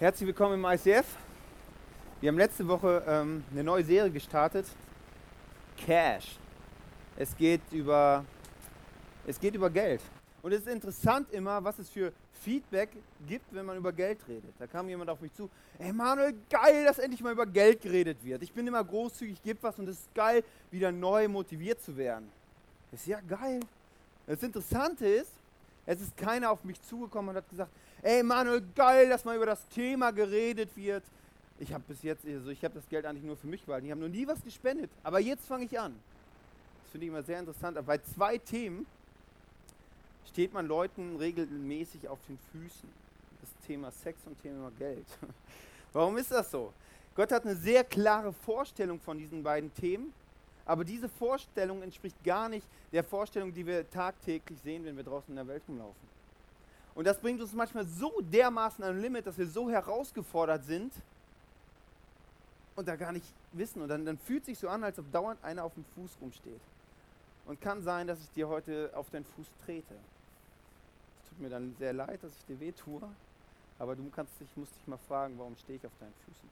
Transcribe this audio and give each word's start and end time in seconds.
Herzlich 0.00 0.28
willkommen 0.28 0.54
im 0.54 0.64
ICF. 0.64 1.06
Wir 2.20 2.28
haben 2.28 2.38
letzte 2.38 2.68
Woche 2.68 3.02
ähm, 3.04 3.42
eine 3.50 3.64
neue 3.64 3.82
Serie 3.82 4.12
gestartet. 4.12 4.64
Cash. 5.76 6.38
Es 7.16 7.36
geht 7.36 7.62
über, 7.72 8.24
es 9.26 9.40
geht 9.40 9.56
über 9.56 9.68
Geld. 9.68 10.00
Und 10.40 10.52
es 10.52 10.60
ist 10.60 10.68
interessant 10.68 11.32
immer, 11.32 11.64
was 11.64 11.80
es 11.80 11.90
für 11.90 12.12
Feedback 12.44 12.90
gibt, 13.26 13.52
wenn 13.52 13.66
man 13.66 13.76
über 13.76 13.92
Geld 13.92 14.20
redet. 14.28 14.54
Da 14.60 14.68
kam 14.68 14.88
jemand 14.88 15.10
auf 15.10 15.20
mich 15.20 15.34
zu, 15.34 15.50
ey 15.80 15.92
Manuel, 15.92 16.32
geil, 16.48 16.84
dass 16.84 17.00
endlich 17.00 17.20
mal 17.20 17.32
über 17.32 17.46
Geld 17.46 17.80
geredet 17.80 18.18
wird. 18.22 18.44
Ich 18.44 18.52
bin 18.52 18.68
immer 18.68 18.84
großzügig, 18.84 19.42
gebe 19.42 19.60
was 19.64 19.80
und 19.80 19.88
es 19.88 19.98
ist 19.98 20.14
geil, 20.14 20.44
wieder 20.70 20.92
neu 20.92 21.26
motiviert 21.26 21.82
zu 21.82 21.96
werden. 21.96 22.30
Das 22.92 23.00
ist 23.00 23.08
ja 23.08 23.18
geil. 23.18 23.58
Das 24.28 24.44
Interessante 24.44 25.08
ist, 25.08 25.32
es 25.86 26.00
ist 26.02 26.16
keiner 26.16 26.52
auf 26.52 26.62
mich 26.62 26.80
zugekommen 26.82 27.30
und 27.30 27.36
hat 27.36 27.50
gesagt, 27.50 27.72
ey 28.02 28.22
Manuel, 28.22 28.62
geil, 28.74 29.08
dass 29.08 29.24
mal 29.24 29.36
über 29.36 29.46
das 29.46 29.66
Thema 29.68 30.10
geredet 30.10 30.76
wird. 30.76 31.02
Ich 31.58 31.72
habe 31.72 31.82
bis 31.88 32.02
jetzt, 32.02 32.24
also 32.24 32.50
ich 32.50 32.62
habe 32.64 32.74
das 32.74 32.88
Geld 32.88 33.04
eigentlich 33.04 33.24
nur 33.24 33.36
für 33.36 33.48
mich 33.48 33.64
behalten. 33.64 33.86
Ich 33.86 33.92
habe 33.92 34.00
noch 34.00 34.08
nie 34.08 34.26
was 34.26 34.42
gespendet, 34.42 34.90
aber 35.02 35.18
jetzt 35.18 35.46
fange 35.46 35.64
ich 35.64 35.78
an. 35.78 35.94
Das 36.82 36.92
finde 36.92 37.06
ich 37.06 37.10
immer 37.10 37.22
sehr 37.22 37.40
interessant. 37.40 37.76
Aber 37.76 37.86
bei 37.86 37.98
zwei 37.98 38.38
Themen 38.38 38.86
steht 40.26 40.52
man 40.52 40.66
Leuten 40.66 41.16
regelmäßig 41.16 42.08
auf 42.08 42.18
den 42.28 42.38
Füßen. 42.52 42.88
Das 43.40 43.66
Thema 43.66 43.90
Sex 43.90 44.20
und 44.26 44.40
Thema 44.40 44.70
Geld. 44.78 45.06
Warum 45.92 46.16
ist 46.16 46.30
das 46.30 46.50
so? 46.50 46.72
Gott 47.14 47.32
hat 47.32 47.44
eine 47.44 47.56
sehr 47.56 47.82
klare 47.82 48.32
Vorstellung 48.32 49.00
von 49.00 49.18
diesen 49.18 49.42
beiden 49.42 49.74
Themen, 49.74 50.12
aber 50.64 50.84
diese 50.84 51.08
Vorstellung 51.08 51.82
entspricht 51.82 52.22
gar 52.22 52.48
nicht 52.48 52.66
der 52.92 53.02
Vorstellung, 53.02 53.52
die 53.52 53.66
wir 53.66 53.88
tagtäglich 53.90 54.60
sehen, 54.60 54.84
wenn 54.84 54.96
wir 54.96 55.02
draußen 55.02 55.30
in 55.30 55.36
der 55.36 55.48
Welt 55.48 55.62
rumlaufen. 55.66 56.17
Und 56.94 57.06
das 57.06 57.18
bringt 57.18 57.40
uns 57.40 57.52
manchmal 57.52 57.86
so 57.86 58.20
dermaßen 58.20 58.82
an 58.82 59.00
Limit, 59.00 59.26
dass 59.26 59.38
wir 59.38 59.46
so 59.46 59.70
herausgefordert 59.70 60.64
sind 60.64 60.92
und 62.76 62.88
da 62.88 62.96
gar 62.96 63.12
nicht 63.12 63.26
wissen. 63.52 63.82
Und 63.82 63.88
dann, 63.88 64.04
dann 64.04 64.18
fühlt 64.18 64.44
sich 64.44 64.58
so 64.58 64.68
an, 64.68 64.82
als 64.82 64.98
ob 64.98 65.10
dauernd 65.12 65.42
einer 65.44 65.64
auf 65.64 65.74
dem 65.74 65.84
Fuß 65.94 66.10
rumsteht. 66.20 66.60
Und 67.46 67.60
kann 67.60 67.82
sein, 67.82 68.06
dass 68.06 68.20
ich 68.20 68.30
dir 68.30 68.48
heute 68.48 68.90
auf 68.94 69.08
deinen 69.10 69.24
Fuß 69.24 69.46
trete 69.64 69.94
tut 71.38 71.44
mir 71.44 71.50
dann 71.50 71.74
sehr 71.78 71.92
leid, 71.92 72.22
dass 72.22 72.32
ich 72.32 72.44
dir 72.46 72.58
weh 72.58 72.72
tue, 72.72 73.00
aber 73.78 73.94
du 73.94 74.10
kannst 74.10 74.32
dich, 74.40 74.48
musst 74.56 74.74
dich 74.74 74.86
mal 74.88 74.98
fragen, 75.08 75.34
warum 75.38 75.56
stehe 75.56 75.78
ich 75.78 75.86
auf 75.86 75.92
deinen 76.00 76.14
Füßen. 76.26 76.48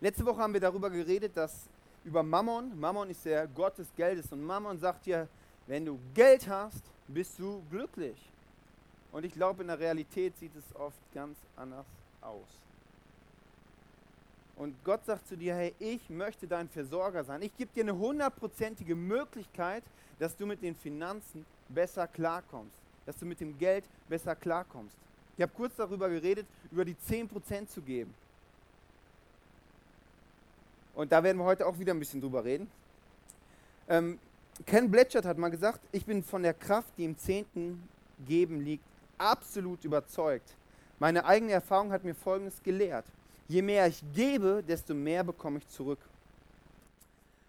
Letzte 0.00 0.24
Woche 0.24 0.38
haben 0.38 0.54
wir 0.54 0.60
darüber 0.60 0.88
geredet, 0.88 1.36
dass 1.36 1.68
über 2.04 2.22
Mammon, 2.22 2.78
Mammon 2.78 3.10
ist 3.10 3.24
der 3.24 3.46
Gott 3.46 3.76
des 3.78 3.94
Geldes 3.94 4.32
und 4.32 4.42
Mammon 4.42 4.78
sagt 4.78 5.06
dir, 5.06 5.28
wenn 5.66 5.84
du 5.84 5.98
Geld 6.14 6.48
hast, 6.48 6.82
bist 7.08 7.38
du 7.38 7.62
glücklich. 7.70 8.16
Und 9.14 9.24
ich 9.24 9.32
glaube, 9.32 9.62
in 9.62 9.68
der 9.68 9.78
Realität 9.78 10.36
sieht 10.36 10.54
es 10.54 10.76
oft 10.76 10.98
ganz 11.14 11.38
anders 11.56 11.86
aus. 12.20 12.60
Und 14.56 14.76
Gott 14.84 15.06
sagt 15.06 15.26
zu 15.26 15.36
dir, 15.36 15.54
hey, 15.54 15.74
ich 15.78 16.10
möchte 16.10 16.46
dein 16.46 16.68
Versorger 16.68 17.24
sein. 17.24 17.40
Ich 17.40 17.56
gebe 17.56 17.72
dir 17.74 17.84
eine 17.84 17.96
hundertprozentige 17.96 18.94
Möglichkeit, 18.94 19.82
dass 20.18 20.36
du 20.36 20.44
mit 20.44 20.62
den 20.62 20.76
Finanzen 20.76 21.46
besser 21.70 22.06
klarkommst 22.06 22.84
dass 23.06 23.18
du 23.18 23.26
mit 23.26 23.40
dem 23.40 23.56
Geld 23.58 23.84
besser 24.08 24.34
klarkommst. 24.34 24.96
Ich 25.36 25.42
habe 25.42 25.52
kurz 25.54 25.74
darüber 25.76 26.08
geredet, 26.08 26.46
über 26.70 26.84
die 26.84 26.94
10% 26.94 27.66
zu 27.68 27.82
geben. 27.82 28.14
Und 30.94 31.10
da 31.10 31.22
werden 31.22 31.38
wir 31.38 31.44
heute 31.44 31.66
auch 31.66 31.78
wieder 31.78 31.92
ein 31.92 31.98
bisschen 31.98 32.20
drüber 32.20 32.44
reden. 32.44 32.70
Ähm, 33.88 34.18
Ken 34.64 34.90
Bletchert 34.90 35.24
hat 35.24 35.38
mal 35.38 35.50
gesagt, 35.50 35.80
ich 35.90 36.06
bin 36.06 36.22
von 36.22 36.42
der 36.42 36.54
Kraft, 36.54 36.96
die 36.96 37.04
im 37.04 37.18
Zehnten 37.18 37.88
geben 38.26 38.60
liegt, 38.60 38.84
absolut 39.18 39.84
überzeugt. 39.84 40.56
Meine 40.98 41.24
eigene 41.24 41.52
Erfahrung 41.52 41.92
hat 41.92 42.04
mir 42.04 42.14
Folgendes 42.14 42.62
gelehrt. 42.62 43.04
Je 43.48 43.62
mehr 43.62 43.86
ich 43.86 44.02
gebe, 44.14 44.62
desto 44.66 44.94
mehr 44.94 45.22
bekomme 45.24 45.58
ich 45.58 45.68
zurück. 45.68 45.98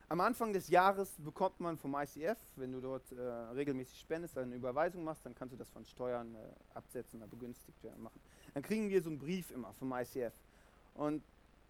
Am 0.08 0.22
Anfang 0.22 0.54
des 0.54 0.70
Jahres 0.70 1.10
bekommt 1.18 1.60
man 1.60 1.78
vom 1.78 1.96
ICF, 1.96 2.38
wenn 2.58 2.72
du 2.72 2.80
dort 2.80 3.12
äh, 3.12 3.22
regelmäßig 3.56 4.00
spendest, 4.00 4.38
eine 4.38 4.56
Überweisung 4.56 5.04
machst, 5.04 5.26
dann 5.26 5.34
kannst 5.34 5.54
du 5.54 5.58
das 5.58 5.70
von 5.70 5.84
Steuern 5.86 6.36
äh, 6.36 6.78
absetzen 6.78 7.20
oder 7.20 7.28
begünstigt 7.28 7.84
werden 7.84 8.04
machen. 8.04 8.20
Dann 8.54 8.62
kriegen 8.62 8.90
wir 8.90 9.02
so 9.02 9.10
einen 9.10 9.18
Brief 9.18 9.50
immer 9.52 9.74
vom 9.80 9.92
ICF. 9.92 10.34
Und 10.94 11.24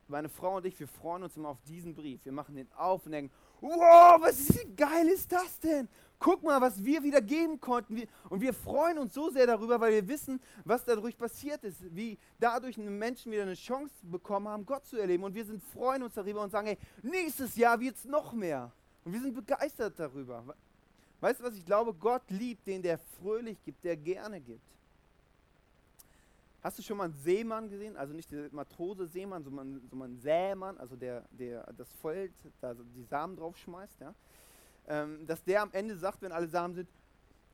meine 0.07 0.27
Frau 0.27 0.57
und 0.57 0.65
ich, 0.65 0.79
wir 0.79 0.87
freuen 0.87 1.23
uns 1.23 1.37
immer 1.37 1.49
auf 1.49 1.61
diesen 1.67 1.95
Brief. 1.95 2.25
Wir 2.25 2.33
machen 2.33 2.55
den 2.55 2.67
auf 2.77 3.05
und 3.05 3.13
denken, 3.13 3.33
wow, 3.61 4.19
was 4.21 4.39
ist, 4.39 4.59
wie 4.59 4.75
geil 4.75 5.07
ist 5.07 5.31
das 5.31 5.59
denn? 5.59 5.87
Guck 6.17 6.43
mal, 6.43 6.59
was 6.61 6.83
wir 6.83 7.03
wieder 7.03 7.21
geben 7.21 7.59
konnten. 7.59 8.01
Und 8.29 8.41
wir 8.41 8.53
freuen 8.53 8.97
uns 8.97 9.13
so 9.13 9.29
sehr 9.29 9.45
darüber, 9.45 9.79
weil 9.79 9.93
wir 9.93 10.07
wissen, 10.07 10.39
was 10.63 10.83
dadurch 10.85 11.17
passiert 11.17 11.63
ist. 11.63 11.83
Wie 11.93 12.17
dadurch 12.39 12.77
Menschen 12.77 13.31
wieder 13.31 13.43
eine 13.43 13.53
Chance 13.53 13.93
bekommen 14.03 14.47
haben, 14.47 14.65
Gott 14.65 14.85
zu 14.85 14.97
erleben. 14.97 15.23
Und 15.23 15.35
wir 15.35 15.45
sind, 15.45 15.61
freuen 15.61 16.03
uns 16.03 16.13
darüber 16.13 16.41
und 16.41 16.51
sagen, 16.51 16.67
hey, 16.67 16.77
nächstes 17.03 17.55
Jahr 17.55 17.79
wird 17.79 17.97
es 17.97 18.05
noch 18.05 18.33
mehr. 18.33 18.71
Und 19.03 19.13
wir 19.13 19.21
sind 19.21 19.35
begeistert 19.35 19.99
darüber. 19.99 20.43
Weißt 21.19 21.39
du, 21.39 21.43
was 21.43 21.55
ich 21.55 21.65
glaube? 21.65 21.93
Gott 21.93 22.23
liebt 22.29 22.65
den, 22.65 22.81
der 22.81 22.97
fröhlich 22.97 23.61
gibt, 23.63 23.83
der 23.83 23.97
gerne 23.97 24.39
gibt. 24.39 24.65
Hast 26.65 26.79
du 26.79 26.81
schon 26.81 26.97
mal 26.97 27.03
einen 27.03 27.13
Seemann 27.13 27.69
gesehen? 27.69 27.95
Also 27.95 28.15
nicht 28.15 28.31
der 28.31 28.51
Matrose 28.51 29.05
Seemann, 29.05 29.43
sondern, 29.43 29.87
sondern 29.87 30.09
einen 30.09 30.19
Sämann, 30.19 30.79
also 30.79 30.95
der, 30.95 31.23
der 31.29 31.61
das 31.73 31.87
Feld, 32.01 32.33
da 32.59 32.73
die 32.73 33.03
Samen 33.03 33.35
drauf 33.35 33.55
schmeißt, 33.55 34.01
ja? 34.01 34.15
Ähm, 34.87 35.27
dass 35.27 35.43
der 35.43 35.61
am 35.61 35.71
Ende 35.73 35.95
sagt, 35.95 36.23
wenn 36.23 36.31
alle 36.31 36.47
Samen 36.47 36.73
sind, 36.73 36.89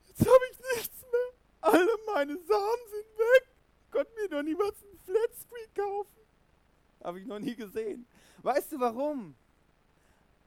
jetzt 0.07 0.21
habe 0.21 0.39
ich 0.53 0.59
nichts 0.77 1.01
mehr, 1.01 1.33
alle 1.59 1.89
meine 2.15 2.37
Samen 2.37 2.83
sind 2.89 3.17
weg, 3.17 3.49
konnte 3.91 4.11
mir 4.15 4.29
doch 4.29 4.43
niemals 4.43 4.81
einen 4.81 4.97
Flatscreen 4.99 5.73
kaufen. 5.75 6.21
Habe 7.03 7.19
ich 7.19 7.25
noch 7.25 7.39
nie 7.39 7.55
gesehen. 7.57 8.07
Weißt 8.41 8.71
du 8.71 8.79
warum? 8.79 9.35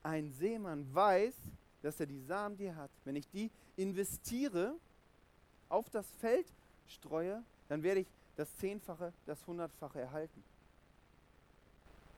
Ein 0.03 0.33
Seemann 0.33 0.87
weiß, 0.95 1.35
dass 1.83 2.01
er 2.01 2.07
die 2.07 2.23
Samen, 2.23 2.57
die 2.57 2.65
er 2.65 2.77
hat, 2.77 2.91
wenn 3.05 3.17
ich 3.17 3.29
die 3.29 3.51
investiere, 3.77 4.75
auf 5.69 5.91
das 5.91 6.11
Feld 6.13 6.47
streue, 6.87 7.45
dann 7.69 7.83
werde 7.83 8.01
ich 8.01 8.07
das 8.37 8.55
Zehnfache, 8.57 9.13
das 9.27 9.47
Hundertfache 9.47 10.01
erhalten. 10.01 10.43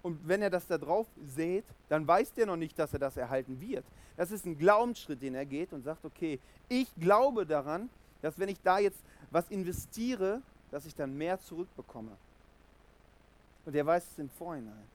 Und 0.02 0.26
wenn 0.26 0.40
er 0.40 0.50
das 0.50 0.66
da 0.66 0.78
drauf 0.78 1.06
sät, 1.26 1.64
dann 1.88 2.06
weiß 2.06 2.32
der 2.34 2.46
noch 2.46 2.56
nicht, 2.56 2.78
dass 2.78 2.92
er 2.92 3.00
das 3.00 3.16
erhalten 3.16 3.60
wird. 3.60 3.84
Das 4.16 4.30
ist 4.30 4.46
ein 4.46 4.56
Glaubensschritt, 4.56 5.20
den 5.20 5.34
er 5.34 5.44
geht 5.44 5.72
und 5.72 5.82
sagt, 5.82 6.04
okay, 6.04 6.38
ich 6.68 6.94
glaube 6.94 7.44
daran, 7.44 7.90
dass 8.22 8.38
wenn 8.38 8.48
ich 8.48 8.60
da 8.60 8.78
jetzt 8.78 9.02
was 9.30 9.50
investiere, 9.50 10.42
dass 10.70 10.86
ich 10.86 10.94
dann 10.94 11.16
mehr 11.16 11.40
zurückbekomme. 11.40 12.12
Und 13.64 13.74
er 13.74 13.84
weiß 13.84 14.06
es 14.12 14.18
im 14.18 14.30
Vorhinein. 14.30 14.86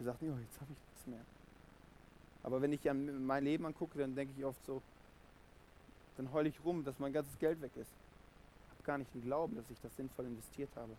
Er 0.00 0.06
sagt, 0.06 0.22
jo, 0.22 0.36
jetzt 0.36 0.60
habe 0.60 0.72
ich 0.72 0.78
nichts 0.92 1.06
mehr. 1.06 1.24
Aber 2.42 2.60
wenn 2.60 2.72
ich 2.72 2.80
mein 2.92 3.44
Leben 3.44 3.64
angucke, 3.64 3.98
dann 3.98 4.14
denke 4.14 4.34
ich 4.36 4.44
oft 4.44 4.64
so, 4.64 4.82
dann 6.16 6.32
heule 6.32 6.48
ich 6.48 6.64
rum, 6.64 6.84
dass 6.84 6.98
mein 6.98 7.12
ganzes 7.12 7.38
Geld 7.38 7.60
weg 7.62 7.76
ist 7.76 7.92
gar 8.88 8.96
nicht 8.96 9.10
Glauben, 9.22 9.54
dass 9.54 9.70
ich 9.70 9.78
das 9.82 9.94
sinnvoll 9.94 10.24
investiert 10.24 10.70
habe. 10.74 10.92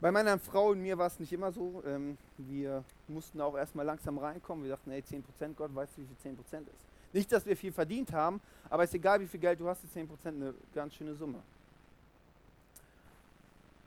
Bei 0.00 0.10
meiner 0.10 0.38
Frau 0.38 0.70
und 0.70 0.80
mir 0.80 0.96
war 0.96 1.08
es 1.08 1.20
nicht 1.20 1.30
immer 1.34 1.52
so. 1.52 1.82
Ähm, 1.86 2.16
wir 2.38 2.82
mussten 3.08 3.38
auch 3.42 3.54
erstmal 3.54 3.84
langsam 3.84 4.16
reinkommen. 4.16 4.64
Wir 4.64 4.70
dachten, 4.70 4.90
hey, 4.90 5.02
10%, 5.02 5.54
Gott 5.54 5.74
weiß, 5.74 5.90
wie 5.96 6.06
viel 6.06 6.32
10% 6.32 6.62
ist. 6.62 6.86
Nicht, 7.12 7.30
dass 7.30 7.44
wir 7.44 7.54
viel 7.54 7.72
verdient 7.72 8.10
haben, 8.12 8.40
aber 8.70 8.84
es 8.84 8.90
ist 8.90 8.94
egal, 8.94 9.20
wie 9.20 9.26
viel 9.26 9.40
Geld 9.40 9.60
du 9.60 9.68
hast, 9.68 9.84
ist 9.84 9.94
10% 9.94 10.08
eine 10.28 10.54
ganz 10.74 10.94
schöne 10.94 11.14
Summe. 11.14 11.40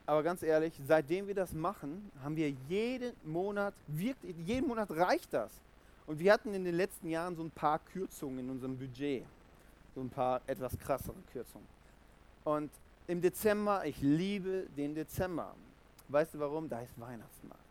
Aber 0.06 0.22
ganz 0.22 0.44
ehrlich, 0.44 0.74
seitdem 0.86 1.25
wir 1.25 1.34
das 1.34 1.53
machen, 1.53 2.12
haben 2.22 2.36
wir 2.36 2.52
jeden 2.69 3.13
Monat, 3.24 3.74
wirklich, 3.88 4.36
jeden 4.46 4.68
Monat 4.68 4.92
reicht 4.92 5.33
das. 5.33 5.51
Und 6.06 6.19
wir 6.19 6.31
hatten 6.33 6.54
in 6.54 6.66
den 6.66 6.75
letzten 6.75 7.10
Jahren 7.10 7.36
so 7.36 7.42
ein 7.42 7.51
paar 7.51 7.80
Kürzungen 7.80 8.39
in 8.39 8.50
unserem 8.51 8.78
Budget. 8.78 9.24
So 9.95 10.01
ein 10.01 10.10
paar 10.10 10.42
etwas 10.45 10.78
krassere 10.78 11.16
Kürzungen. 11.31 11.73
Und 12.44 12.72
im 13.07 13.22
Dezember, 13.22 13.86
ich 13.86 14.01
liebe 14.01 14.68
den 14.78 14.95
Dezember. 14.95 15.54
Weißt 16.10 16.34
du 16.34 16.40
warum? 16.40 16.69
Da 16.69 16.81
ist 16.81 17.00
Weihnachtsmarkt. 17.00 17.63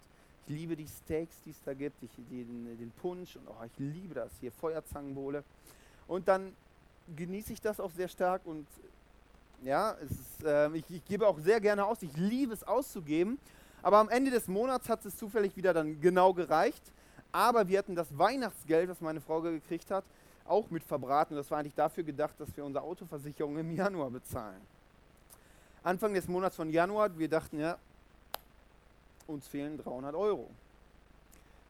Ich 0.46 0.54
liebe 0.54 0.76
die 0.76 0.86
Steaks, 0.86 1.36
die 1.44 1.50
es 1.50 1.62
da 1.64 1.74
gibt, 1.74 2.02
ich, 2.02 2.10
den, 2.30 2.76
den 2.78 2.90
Punsch 3.00 3.36
und 3.36 3.46
oh, 3.48 3.64
ich 3.64 3.78
liebe 3.78 4.14
das 4.14 4.30
hier, 4.40 4.50
Feuerzangenbowle. 4.50 5.44
Und 6.08 6.26
dann 6.26 6.52
genieße 7.16 7.52
ich 7.52 7.60
das 7.60 7.78
auch 7.78 7.90
sehr 7.90 8.08
stark 8.08 8.42
und 8.44 8.66
ja, 9.62 9.92
ist, 9.92 10.44
äh, 10.44 10.70
ich, 10.76 10.84
ich, 10.90 11.04
gebe 11.04 11.26
auch 11.26 11.38
sehr 11.38 11.60
gerne 11.60 11.84
aus. 11.84 12.02
Ich 12.02 12.16
liebe 12.16 12.52
es 12.52 12.64
auszugeben. 12.64 13.38
Aber 13.82 13.98
am 13.98 14.08
Ende 14.08 14.30
des 14.30 14.48
Monats 14.48 14.88
hat 14.88 15.04
es 15.04 15.16
zufällig 15.16 15.56
wieder 15.56 15.72
dann 15.72 16.00
genau 16.00 16.32
gereicht. 16.34 16.82
Aber 17.30 17.68
wir 17.68 17.78
hatten 17.78 17.94
das 17.94 18.16
Weihnachtsgeld, 18.18 18.90
das 18.90 19.00
meine 19.00 19.20
Frau 19.20 19.40
gekriegt 19.40 19.90
hat, 19.90 20.04
auch 20.46 20.70
mit 20.70 20.82
verbraten. 20.82 21.34
Das 21.34 21.50
war 21.50 21.58
eigentlich 21.58 21.74
dafür 21.74 22.04
gedacht, 22.04 22.34
dass 22.38 22.54
wir 22.56 22.64
unsere 22.64 22.84
Autoversicherung 22.84 23.58
im 23.58 23.72
Januar 23.72 24.10
bezahlen. 24.10 24.60
Anfang 25.82 26.14
des 26.14 26.28
Monats 26.28 26.56
von 26.56 26.70
Januar, 26.70 27.16
wir 27.18 27.28
dachten, 27.28 27.58
ja, 27.58 27.76
uns 29.26 29.48
fehlen 29.48 29.78
300 29.78 30.14
Euro. 30.14 30.48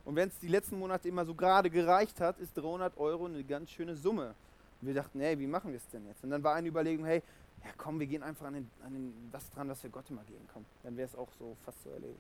Und 0.05 0.17
wenn 0.17 0.29
es 0.29 0.39
die 0.39 0.49
letzten 0.49 0.79
Monate 0.79 1.09
immer 1.09 1.25
so 1.25 1.35
gerade 1.35 1.71
gereicht 1.71 2.21
hat, 2.21 2.39
ist 2.39 2.57
300 2.57 2.97
Euro 2.99 3.27
eine 3.27 3.45
ganz 3.45 3.71
schöne 3.71 3.95
Summe. 3.95 4.35
Und 4.81 4.89
wir 4.89 4.95
dachten, 4.95 5.21
hey, 5.21 5.39
wie 5.39 5.47
machen 5.47 5.71
wir 5.71 5.77
es 5.77 5.89
denn 5.89 6.07
jetzt? 6.07 6.25
Und 6.25 6.31
dann 6.31 6.43
war 6.43 6.55
eine 6.55 6.69
Überlegung, 6.69 7.05
hey, 7.05 7.23
ja 7.65 7.71
komm, 7.79 8.01
wir 8.01 8.07
gehen 8.07 8.23
einfach 8.23 8.47
an, 8.47 8.55
den, 8.55 8.71
an 8.85 8.93
den, 8.93 9.31
das 9.31 9.49
dran, 9.51 9.69
was 9.69 9.83
wir 9.83 9.91
Gott 9.91 10.11
immer 10.11 10.25
geben. 10.25 10.47
Komm, 10.53 10.65
dann 10.83 10.97
wäre 10.97 11.09
es 11.09 11.15
auch 11.15 11.29
so 11.39 11.57
fast 11.65 11.83
so 11.85 11.91
erledigt. 11.91 12.19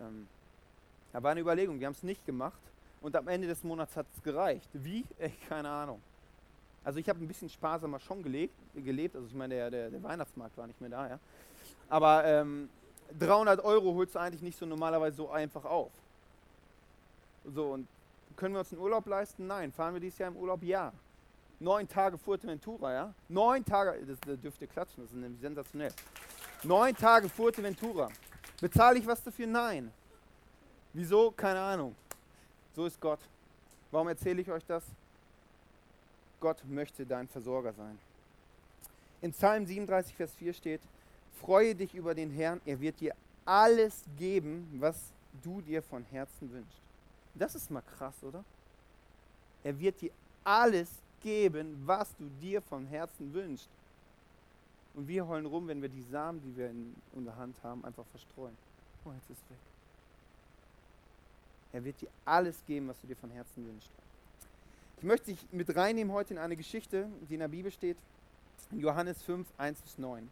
Ähm, 0.00 0.26
da 1.12 1.22
war 1.22 1.32
eine 1.32 1.40
Überlegung, 1.40 1.78
wir 1.78 1.86
haben 1.86 1.94
es 1.94 2.02
nicht 2.02 2.24
gemacht 2.24 2.58
und 3.04 3.14
am 3.16 3.28
Ende 3.28 3.46
des 3.46 3.62
Monats 3.62 3.94
hat 3.96 4.06
es 4.16 4.22
gereicht. 4.22 4.70
Wie? 4.72 5.04
Echt 5.18 5.46
keine 5.46 5.68
Ahnung. 5.68 6.00
Also 6.82 6.98
ich 6.98 7.08
habe 7.08 7.22
ein 7.22 7.28
bisschen 7.28 7.50
sparsamer 7.50 8.00
schon 8.00 8.22
gelebt, 8.22 8.54
gelebt. 8.74 9.14
also 9.14 9.26
ich 9.28 9.34
meine, 9.34 9.54
der, 9.54 9.70
der, 9.70 9.90
der, 9.90 10.02
Weihnachtsmarkt 10.02 10.56
war 10.56 10.66
nicht 10.66 10.80
mehr 10.80 10.88
da, 10.88 11.08
ja. 11.08 11.18
Aber 11.90 12.24
ähm, 12.24 12.70
300 13.18 13.62
Euro 13.62 13.94
holst 13.94 14.14
du 14.14 14.18
eigentlich 14.18 14.40
nicht 14.40 14.58
so 14.58 14.64
normalerweise 14.64 15.18
so 15.18 15.30
einfach 15.30 15.66
auf. 15.66 15.92
So, 17.54 17.72
und 17.72 17.86
können 18.36 18.54
wir 18.54 18.60
uns 18.60 18.72
einen 18.72 18.80
Urlaub 18.80 19.06
leisten? 19.06 19.46
Nein. 19.46 19.70
Fahren 19.70 19.92
wir 19.92 20.00
dieses 20.00 20.18
Jahr 20.18 20.30
im 20.30 20.36
Urlaub? 20.36 20.62
Ja. 20.62 20.90
Neun 21.60 21.86
Tage 21.86 22.16
Fuerteventura, 22.16 22.92
ja? 22.92 23.14
Neun 23.28 23.64
Tage, 23.66 24.02
das, 24.06 24.18
das 24.20 24.40
dürft 24.40 24.62
ihr 24.62 24.66
klatschen, 24.66 25.04
das 25.04 25.12
ist 25.12 25.18
nämlich 25.18 25.40
sensationell. 25.42 25.92
Neun 26.62 26.96
Tage 26.96 27.28
Fuerteventura. 27.28 28.08
Bezahle 28.62 28.98
ich 28.98 29.06
was 29.06 29.22
dafür? 29.22 29.46
Nein. 29.46 29.92
Wieso? 30.94 31.30
Keine 31.32 31.60
Ahnung. 31.60 31.94
So 32.74 32.86
ist 32.86 33.00
Gott. 33.00 33.20
Warum 33.90 34.08
erzähle 34.08 34.42
ich 34.42 34.50
euch 34.50 34.64
das? 34.66 34.84
Gott 36.40 36.62
möchte 36.68 37.06
dein 37.06 37.28
Versorger 37.28 37.72
sein. 37.72 37.98
In 39.22 39.32
Psalm 39.32 39.64
37, 39.64 40.14
Vers 40.14 40.32
4 40.34 40.52
steht, 40.52 40.80
Freue 41.40 41.74
dich 41.74 41.94
über 41.94 42.14
den 42.14 42.30
Herrn, 42.30 42.60
er 42.64 42.80
wird 42.80 43.00
dir 43.00 43.14
alles 43.44 44.04
geben, 44.18 44.66
was 44.80 45.12
du 45.42 45.60
dir 45.60 45.82
von 45.82 46.04
Herzen 46.04 46.50
wünschst. 46.52 46.80
Das 47.34 47.54
ist 47.54 47.70
mal 47.70 47.82
krass, 47.82 48.14
oder? 48.22 48.44
Er 49.62 49.78
wird 49.78 50.00
dir 50.00 50.10
alles 50.44 50.88
geben, 51.22 51.82
was 51.84 52.14
du 52.16 52.28
dir 52.40 52.62
von 52.62 52.86
Herzen 52.86 53.32
wünschst. 53.32 53.68
Und 54.94 55.08
wir 55.08 55.26
heulen 55.26 55.46
rum, 55.46 55.66
wenn 55.66 55.82
wir 55.82 55.88
die 55.88 56.02
Samen, 56.02 56.40
die 56.42 56.56
wir 56.56 56.70
in 56.70 56.94
unserer 57.12 57.36
Hand 57.36 57.56
haben, 57.62 57.84
einfach 57.84 58.04
verstreuen. 58.12 58.56
Oh, 59.04 59.12
jetzt 59.12 59.30
ist 59.30 59.42
es 59.42 59.50
weg. 59.50 59.73
Er 61.74 61.84
wird 61.84 62.00
dir 62.00 62.08
alles 62.24 62.64
geben, 62.66 62.86
was 62.86 63.00
du 63.00 63.08
dir 63.08 63.16
von 63.16 63.30
Herzen 63.30 63.66
wünschst. 63.66 63.90
Ich 64.98 65.02
möchte 65.02 65.32
dich 65.32 65.44
mit 65.50 65.74
reinnehmen 65.74 66.14
heute 66.14 66.34
in 66.34 66.38
eine 66.38 66.56
Geschichte, 66.56 67.08
die 67.28 67.34
in 67.34 67.40
der 67.40 67.48
Bibel 67.48 67.72
steht, 67.72 67.96
Johannes 68.70 69.20
5, 69.22 69.44
1 69.58 69.82
bis 69.82 69.98
9. 69.98 70.30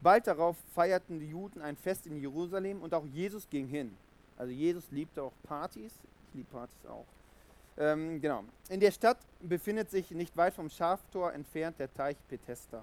Bald 0.00 0.26
darauf 0.26 0.56
feierten 0.74 1.20
die 1.20 1.28
Juden 1.28 1.60
ein 1.60 1.76
Fest 1.76 2.06
in 2.06 2.18
Jerusalem 2.18 2.80
und 2.80 2.94
auch 2.94 3.04
Jesus 3.04 3.46
ging 3.50 3.68
hin. 3.68 3.94
Also 4.38 4.52
Jesus 4.52 4.90
liebte 4.90 5.22
auch 5.22 5.34
Partys, 5.42 5.92
ich 6.30 6.34
liebe 6.36 6.50
Partys 6.50 6.86
auch. 6.86 7.04
Ähm, 7.76 8.18
genau. 8.18 8.44
In 8.70 8.80
der 8.80 8.90
Stadt 8.90 9.18
befindet 9.40 9.90
sich 9.90 10.10
nicht 10.12 10.34
weit 10.34 10.54
vom 10.54 10.70
Schaftor 10.70 11.34
entfernt 11.34 11.78
der 11.78 11.92
Teich 11.92 12.16
Bethesda, 12.30 12.82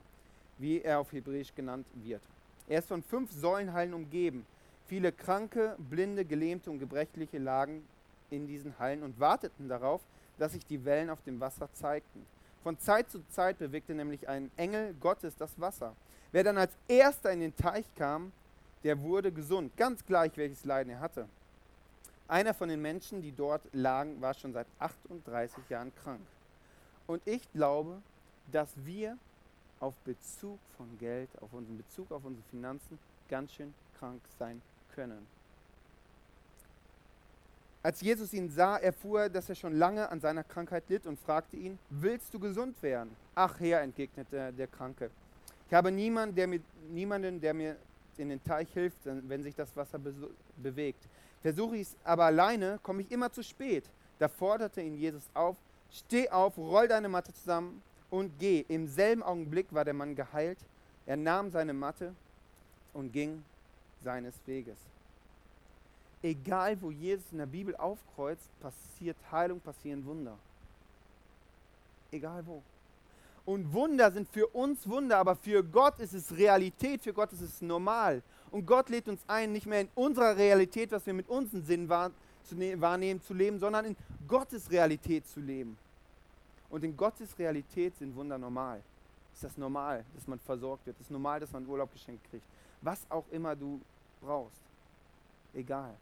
wie 0.59 0.81
er 0.81 0.99
auf 0.99 1.11
Hebräisch 1.11 1.53
genannt 1.55 1.87
wird. 1.95 2.21
Er 2.67 2.77
ist 2.77 2.89
von 2.89 3.01
fünf 3.01 3.31
Säulenhallen 3.31 3.95
umgeben. 3.95 4.45
Viele 4.87 5.11
Kranke, 5.11 5.75
Blinde, 5.77 6.23
Gelähmte 6.23 6.71
und 6.71 6.79
Gebrechliche 6.79 7.39
lagen 7.39 7.85
in 8.29 8.47
diesen 8.47 8.79
Hallen 8.79 9.03
und 9.03 9.19
warteten 9.19 9.67
darauf, 9.67 10.01
dass 10.37 10.53
sich 10.53 10.65
die 10.65 10.85
Wellen 10.85 11.09
auf 11.09 11.21
dem 11.23 11.41
Wasser 11.41 11.67
zeigten. 11.73 12.25
Von 12.63 12.79
Zeit 12.79 13.09
zu 13.09 13.21
Zeit 13.27 13.59
bewegte 13.59 13.93
nämlich 13.93 14.29
ein 14.29 14.49
Engel 14.55 14.93
Gottes 15.01 15.35
das 15.35 15.59
Wasser. 15.59 15.93
Wer 16.31 16.45
dann 16.45 16.57
als 16.57 16.71
erster 16.87 17.31
in 17.31 17.41
den 17.41 17.55
Teich 17.55 17.85
kam, 17.95 18.31
der 18.85 19.01
wurde 19.01 19.29
gesund, 19.31 19.75
ganz 19.75 20.05
gleich 20.05 20.37
welches 20.37 20.63
Leiden 20.63 20.91
er 20.91 21.01
hatte. 21.01 21.27
Einer 22.29 22.53
von 22.53 22.69
den 22.69 22.81
Menschen, 22.81 23.21
die 23.21 23.33
dort 23.33 23.63
lagen, 23.73 24.21
war 24.21 24.33
schon 24.33 24.53
seit 24.53 24.67
38 24.79 25.69
Jahren 25.69 25.91
krank. 25.95 26.21
Und 27.07 27.21
ich 27.25 27.51
glaube, 27.51 28.01
dass 28.53 28.69
wir 28.85 29.17
auf 29.81 29.95
Bezug 30.05 30.59
von 30.77 30.97
Geld, 30.97 31.29
auf 31.41 31.51
unseren 31.51 31.77
Bezug 31.77 32.09
auf 32.11 32.23
unsere 32.23 32.45
Finanzen 32.49 32.97
ganz 33.27 33.51
schön 33.51 33.73
krank 33.99 34.21
sein 34.39 34.61
können. 34.97 35.27
Als 37.83 38.01
Jesus 38.01 38.33
ihn 38.33 38.49
sah, 38.49 38.77
erfuhr 38.77 39.21
er, 39.21 39.29
dass 39.29 39.47
er 39.47 39.55
schon 39.55 39.77
lange 39.77 40.09
an 40.09 40.19
seiner 40.19 40.43
Krankheit 40.43 40.83
litt 40.89 41.05
und 41.05 41.19
fragte 41.19 41.55
ihn, 41.55 41.77
willst 41.89 42.33
du 42.33 42.39
gesund 42.39 42.81
werden? 42.81 43.15
Ach 43.35 43.59
Herr, 43.59 43.81
entgegnete 43.81 44.51
der 44.51 44.67
Kranke, 44.67 45.11
ich 45.67 45.73
habe 45.73 45.91
niemanden, 45.91 46.35
der 46.35 46.47
mir, 46.47 46.61
niemanden, 46.89 47.39
der 47.39 47.53
mir 47.53 47.75
in 48.17 48.29
den 48.29 48.43
Teich 48.43 48.69
hilft, 48.73 48.97
wenn 49.03 49.43
sich 49.43 49.53
das 49.53 49.75
Wasser 49.75 49.99
be 49.99 50.13
bewegt. 50.57 51.07
Versuche 51.41 51.75
ich 51.75 51.83
es 51.83 51.95
aber 52.03 52.25
alleine, 52.25 52.79
komme 52.81 53.01
ich 53.01 53.11
immer 53.11 53.31
zu 53.31 53.43
spät. 53.43 53.83
Da 54.17 54.27
forderte 54.27 54.81
ihn 54.81 54.95
Jesus 54.95 55.23
auf, 55.33 55.55
steh 55.91 56.29
auf, 56.29 56.57
roll 56.57 56.87
deine 56.87 57.09
Matte 57.09 57.31
zusammen 57.33 57.83
und 58.09 58.31
geh. 58.39 58.65
Im 58.69 58.87
selben 58.87 59.21
Augenblick 59.21 59.67
war 59.71 59.85
der 59.85 59.93
Mann 59.93 60.15
geheilt. 60.15 60.57
Er 61.05 61.17
nahm 61.17 61.51
seine 61.51 61.73
Matte 61.73 62.15
und 62.93 63.13
ging 63.13 63.43
seines 64.03 64.35
Weges. 64.45 64.77
Egal, 66.23 66.81
wo 66.81 66.91
Jesus 66.91 67.25
in 67.31 67.37
der 67.37 67.45
Bibel 67.45 67.75
aufkreuzt, 67.75 68.49
passiert 68.59 69.17
Heilung, 69.31 69.59
passieren 69.59 70.05
Wunder. 70.05 70.37
Egal 72.11 72.45
wo. 72.45 72.61
Und 73.45 73.71
Wunder 73.71 74.11
sind 74.11 74.27
für 74.29 74.47
uns 74.47 74.87
Wunder, 74.89 75.17
aber 75.19 75.35
für 75.35 75.63
Gott 75.63 75.99
ist 75.99 76.13
es 76.13 76.35
Realität, 76.35 77.01
für 77.01 77.13
Gott 77.13 77.31
ist 77.31 77.41
es 77.41 77.61
normal. 77.61 78.21
Und 78.51 78.65
Gott 78.65 78.89
lädt 78.89 79.07
uns 79.07 79.21
ein, 79.27 79.53
nicht 79.53 79.65
mehr 79.65 79.81
in 79.81 79.89
unserer 79.95 80.35
Realität, 80.35 80.91
was 80.91 81.05
wir 81.05 81.13
mit 81.13 81.29
unseren 81.29 81.63
Sinnen 81.63 81.87
ne-, 82.51 82.81
wahrnehmen, 82.81 83.21
zu 83.21 83.33
leben, 83.33 83.59
sondern 83.59 83.85
in 83.85 83.95
Gottes 84.27 84.69
Realität 84.69 85.27
zu 85.27 85.39
leben. 85.39 85.77
Und 86.69 86.83
in 86.83 86.97
Gottes 86.97 87.37
Realität 87.39 87.95
sind 87.97 88.15
Wunder 88.15 88.37
normal. 88.37 88.81
Ist 89.33 89.43
das 89.43 89.57
normal, 89.57 90.03
dass 90.15 90.27
man 90.27 90.39
versorgt 90.39 90.85
wird? 90.85 90.99
Ist 90.99 91.11
normal, 91.11 91.39
dass 91.39 91.51
man 91.51 91.65
Urlaub 91.67 91.91
geschenkt 91.93 92.29
kriegt? 92.29 92.43
Was 92.81 92.99
auch 93.09 93.25
immer 93.31 93.55
du 93.55 93.81
brauchst. 94.21 94.61
Egal. 95.53 95.95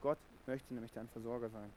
Gott 0.00 0.18
möchte 0.46 0.72
nämlich 0.74 0.92
dein 0.92 1.08
Versorger 1.08 1.48
sein. 1.50 1.70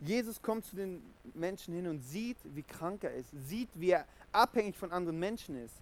Jesus 0.00 0.40
kommt 0.42 0.66
zu 0.66 0.76
den 0.76 1.02
Menschen 1.34 1.74
hin 1.74 1.86
und 1.86 2.00
sieht, 2.02 2.36
wie 2.54 2.62
krank 2.62 3.02
er 3.04 3.14
ist, 3.14 3.30
sieht, 3.48 3.68
wie 3.74 3.90
er 3.90 4.06
abhängig 4.30 4.76
von 4.76 4.92
anderen 4.92 5.18
Menschen 5.18 5.56
ist, 5.64 5.74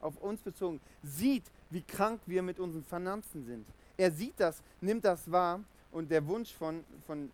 auf 0.00 0.16
uns 0.20 0.40
bezogen, 0.40 0.80
sieht, 1.02 1.44
wie 1.70 1.82
krank 1.82 2.20
wir 2.26 2.42
mit 2.42 2.58
unseren 2.58 2.82
Finanzen 2.82 3.44
sind. 3.46 3.64
Er 3.96 4.10
sieht 4.10 4.34
das, 4.38 4.60
nimmt 4.80 5.04
das 5.04 5.30
wahr 5.30 5.60
und 5.92 6.10
der 6.10 6.26
Wunsch 6.26 6.52
von, 6.52 6.84
von 7.06 7.30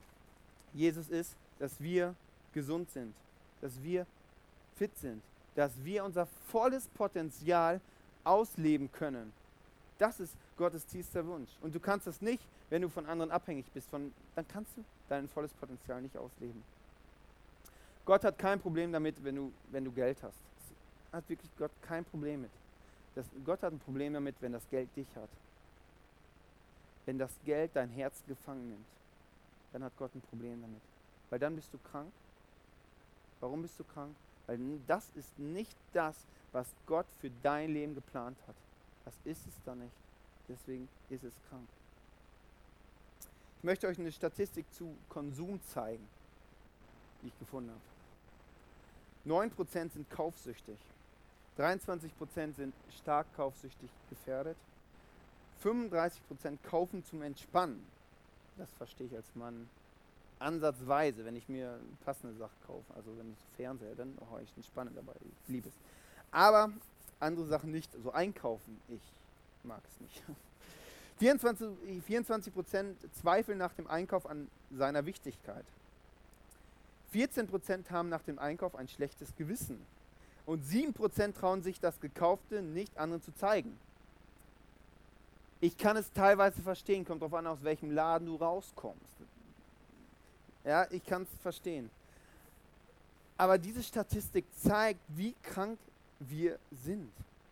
Jesus 0.74 1.08
ist, 1.08 1.34
dass 1.58 1.80
wir 1.80 2.14
gesund 2.52 2.90
sind, 2.90 3.14
dass 3.62 3.82
wir 3.82 4.06
fit 4.76 4.96
sind, 4.98 5.22
dass 5.54 5.72
wir 5.82 6.04
unser 6.04 6.26
volles 6.48 6.86
Potenzial 6.88 7.80
ausleben 8.28 8.92
können. 8.92 9.32
Das 9.98 10.20
ist 10.20 10.34
Gottes 10.56 10.86
tiefster 10.86 11.26
Wunsch. 11.26 11.50
Und 11.62 11.74
du 11.74 11.80
kannst 11.80 12.06
das 12.06 12.20
nicht, 12.20 12.42
wenn 12.70 12.82
du 12.82 12.88
von 12.88 13.06
anderen 13.06 13.30
abhängig 13.30 13.66
bist, 13.72 13.88
von, 13.88 14.12
dann 14.34 14.46
kannst 14.46 14.76
du 14.76 14.84
dein 15.08 15.28
volles 15.28 15.52
Potenzial 15.54 16.02
nicht 16.02 16.16
ausleben. 16.16 16.62
Gott 18.04 18.24
hat 18.24 18.38
kein 18.38 18.60
Problem 18.60 18.92
damit, 18.92 19.22
wenn 19.24 19.36
du, 19.36 19.52
wenn 19.70 19.84
du 19.84 19.92
Geld 19.92 20.16
hast. 20.22 20.38
Das 21.10 21.18
hat 21.18 21.28
wirklich 21.28 21.50
Gott 21.58 21.70
kein 21.82 22.04
Problem 22.04 22.42
mit. 22.42 22.50
Das, 23.14 23.26
Gott 23.44 23.62
hat 23.62 23.72
ein 23.72 23.78
Problem 23.78 24.12
damit, 24.12 24.36
wenn 24.40 24.52
das 24.52 24.68
Geld 24.70 24.88
dich 24.94 25.08
hat. 25.16 25.28
Wenn 27.06 27.18
das 27.18 27.32
Geld 27.44 27.70
dein 27.74 27.88
Herz 27.90 28.22
gefangen 28.26 28.68
nimmt, 28.68 28.86
dann 29.72 29.84
hat 29.84 29.92
Gott 29.98 30.14
ein 30.14 30.20
Problem 30.20 30.60
damit. 30.60 30.80
Weil 31.30 31.38
dann 31.38 31.56
bist 31.56 31.72
du 31.72 31.78
krank. 31.78 32.12
Warum 33.40 33.62
bist 33.62 33.78
du 33.78 33.84
krank? 33.84 34.14
Weil 34.48 34.58
das 34.86 35.10
ist 35.14 35.38
nicht 35.38 35.76
das, 35.92 36.16
was 36.52 36.66
Gott 36.86 37.06
für 37.20 37.30
dein 37.42 37.72
Leben 37.72 37.94
geplant 37.94 38.36
hat. 38.48 38.56
Das 39.04 39.14
ist 39.24 39.46
es 39.46 39.54
dann 39.64 39.78
nicht. 39.78 39.94
Deswegen 40.48 40.88
ist 41.10 41.22
es 41.22 41.34
krank. 41.48 41.68
Ich 43.58 43.64
möchte 43.64 43.86
euch 43.86 43.98
eine 43.98 44.10
Statistik 44.10 44.64
zu 44.72 44.96
Konsum 45.08 45.60
zeigen, 45.62 46.06
die 47.22 47.28
ich 47.28 47.38
gefunden 47.38 47.70
habe. 47.70 47.80
9% 49.26 49.92
sind 49.92 50.08
kaufsüchtig. 50.10 50.78
23% 51.58 52.54
sind 52.54 52.74
stark 52.90 53.26
kaufsüchtig 53.36 53.90
gefährdet. 54.08 54.56
35% 55.62 56.12
kaufen 56.62 57.04
zum 57.04 57.20
Entspannen. 57.20 57.84
Das 58.56 58.72
verstehe 58.72 59.08
ich 59.08 59.16
als 59.16 59.34
Mann 59.34 59.68
ansatzweise, 60.38 61.24
wenn 61.24 61.36
ich 61.36 61.48
mir 61.48 61.78
passende 62.04 62.34
Sachen 62.36 62.56
kaufe. 62.66 62.94
Also 62.94 63.16
wenn 63.18 63.32
ich 63.32 63.38
Fernseher, 63.56 63.94
dann 63.94 64.16
habe 64.30 64.42
ich 64.42 64.52
Entspannen 64.56 64.94
dabei. 64.94 65.14
Ich 65.42 65.48
liebe 65.48 65.68
es. 65.68 65.74
Aber 66.30 66.70
andere 67.20 67.46
Sachen 67.46 67.70
nicht. 67.70 67.90
So 68.02 68.12
einkaufen, 68.12 68.80
ich 68.88 69.02
mag 69.64 69.82
es 69.88 70.00
nicht. 70.00 70.22
24, 71.18 71.68
24 72.04 72.52
zweifeln 73.20 73.58
nach 73.58 73.72
dem 73.74 73.88
Einkauf 73.88 74.26
an 74.26 74.48
seiner 74.70 75.04
Wichtigkeit. 75.04 75.64
14% 77.12 77.90
haben 77.90 78.08
nach 78.08 78.22
dem 78.22 78.38
Einkauf 78.38 78.74
ein 78.76 78.88
schlechtes 78.88 79.34
Gewissen. 79.36 79.84
Und 80.46 80.64
7% 80.64 81.34
trauen 81.34 81.62
sich 81.62 81.80
das 81.80 82.00
Gekaufte 82.00 82.62
nicht 82.62 82.96
anderen 82.96 83.22
zu 83.22 83.34
zeigen. 83.34 83.78
Ich 85.60 85.76
kann 85.76 85.96
es 85.96 86.12
teilweise 86.12 86.62
verstehen, 86.62 87.04
kommt 87.04 87.20
darauf 87.20 87.34
an, 87.34 87.46
aus 87.46 87.64
welchem 87.64 87.90
Laden 87.90 88.26
du 88.26 88.36
rauskommst. 88.36 89.02
Ja, 90.68 90.86
ich 90.90 91.02
kann 91.06 91.22
es 91.22 91.28
verstehen. 91.40 91.88
Aber 93.38 93.56
diese 93.56 93.82
Statistik 93.82 94.44
zeigt, 94.54 95.00
wie 95.08 95.34
krank 95.42 95.78
wir 96.20 96.58
sind. 96.84 97.10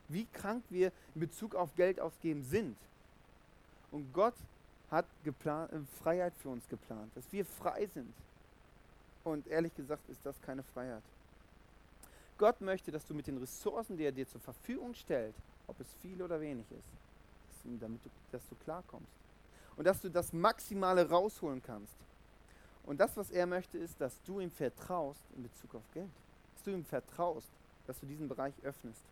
Wie 0.09 0.27
krank 0.27 0.63
wir 0.69 0.93
in 1.15 1.23
Bezug 1.23 1.55
auf 1.55 1.75
Geld 1.77 1.99
ausgeben 1.99 2.45
sind. 2.45 2.77
Und 3.91 4.13
Gott 4.13 4.35
hat 4.91 5.07
geplant, 5.25 5.73
äh, 5.73 5.79
Freiheit 6.03 6.35
für 6.43 6.51
uns 6.51 6.69
geplant, 6.69 7.11
dass 7.15 7.25
wir 7.33 7.47
frei 7.47 7.87
sind. 7.87 8.13
Und 9.25 9.47
ehrlich 9.47 9.75
gesagt 9.75 10.07
ist 10.11 10.21
das 10.23 10.37
keine 10.43 10.63
Freiheit. 10.63 11.03
Gott 12.37 12.61
möchte, 12.61 12.93
dass 12.93 13.07
du 13.07 13.15
mit 13.15 13.27
den 13.27 13.39
Ressourcen, 13.39 13.97
die 13.97 14.05
er 14.05 14.13
dir 14.13 14.29
zur 14.29 14.43
Verfügung 14.43 14.93
stellt, 14.93 15.35
ob 15.69 15.81
es 15.81 15.87
viel 16.03 16.21
oder 16.21 16.39
wenig 16.39 16.67
ist, 16.71 17.81
damit 17.81 18.05
du, 18.05 18.11
dass 18.31 18.47
du 18.51 18.57
klarkommst. 18.57 19.09
Und 19.79 19.87
dass 19.87 20.03
du 20.03 20.11
das 20.11 20.35
Maximale 20.35 21.09
rausholen 21.09 21.63
kannst. 21.63 21.95
Und 22.87 22.99
das, 22.99 23.17
was 23.17 23.31
er 23.31 23.47
möchte, 23.47 23.77
ist, 23.79 24.01
dass 24.01 24.23
du 24.23 24.41
ihm 24.41 24.51
vertraust 24.51 25.21
in 25.37 25.43
Bezug 25.43 25.75
auf 25.75 25.83
Geld. 25.93 26.09
Dass 26.55 26.63
du 26.63 26.71
ihm 26.71 26.85
vertraust, 26.85 27.49
dass 27.87 27.99
du 27.99 28.07
diesen 28.07 28.29
Bereich 28.29 28.55
öffnest. 28.63 29.03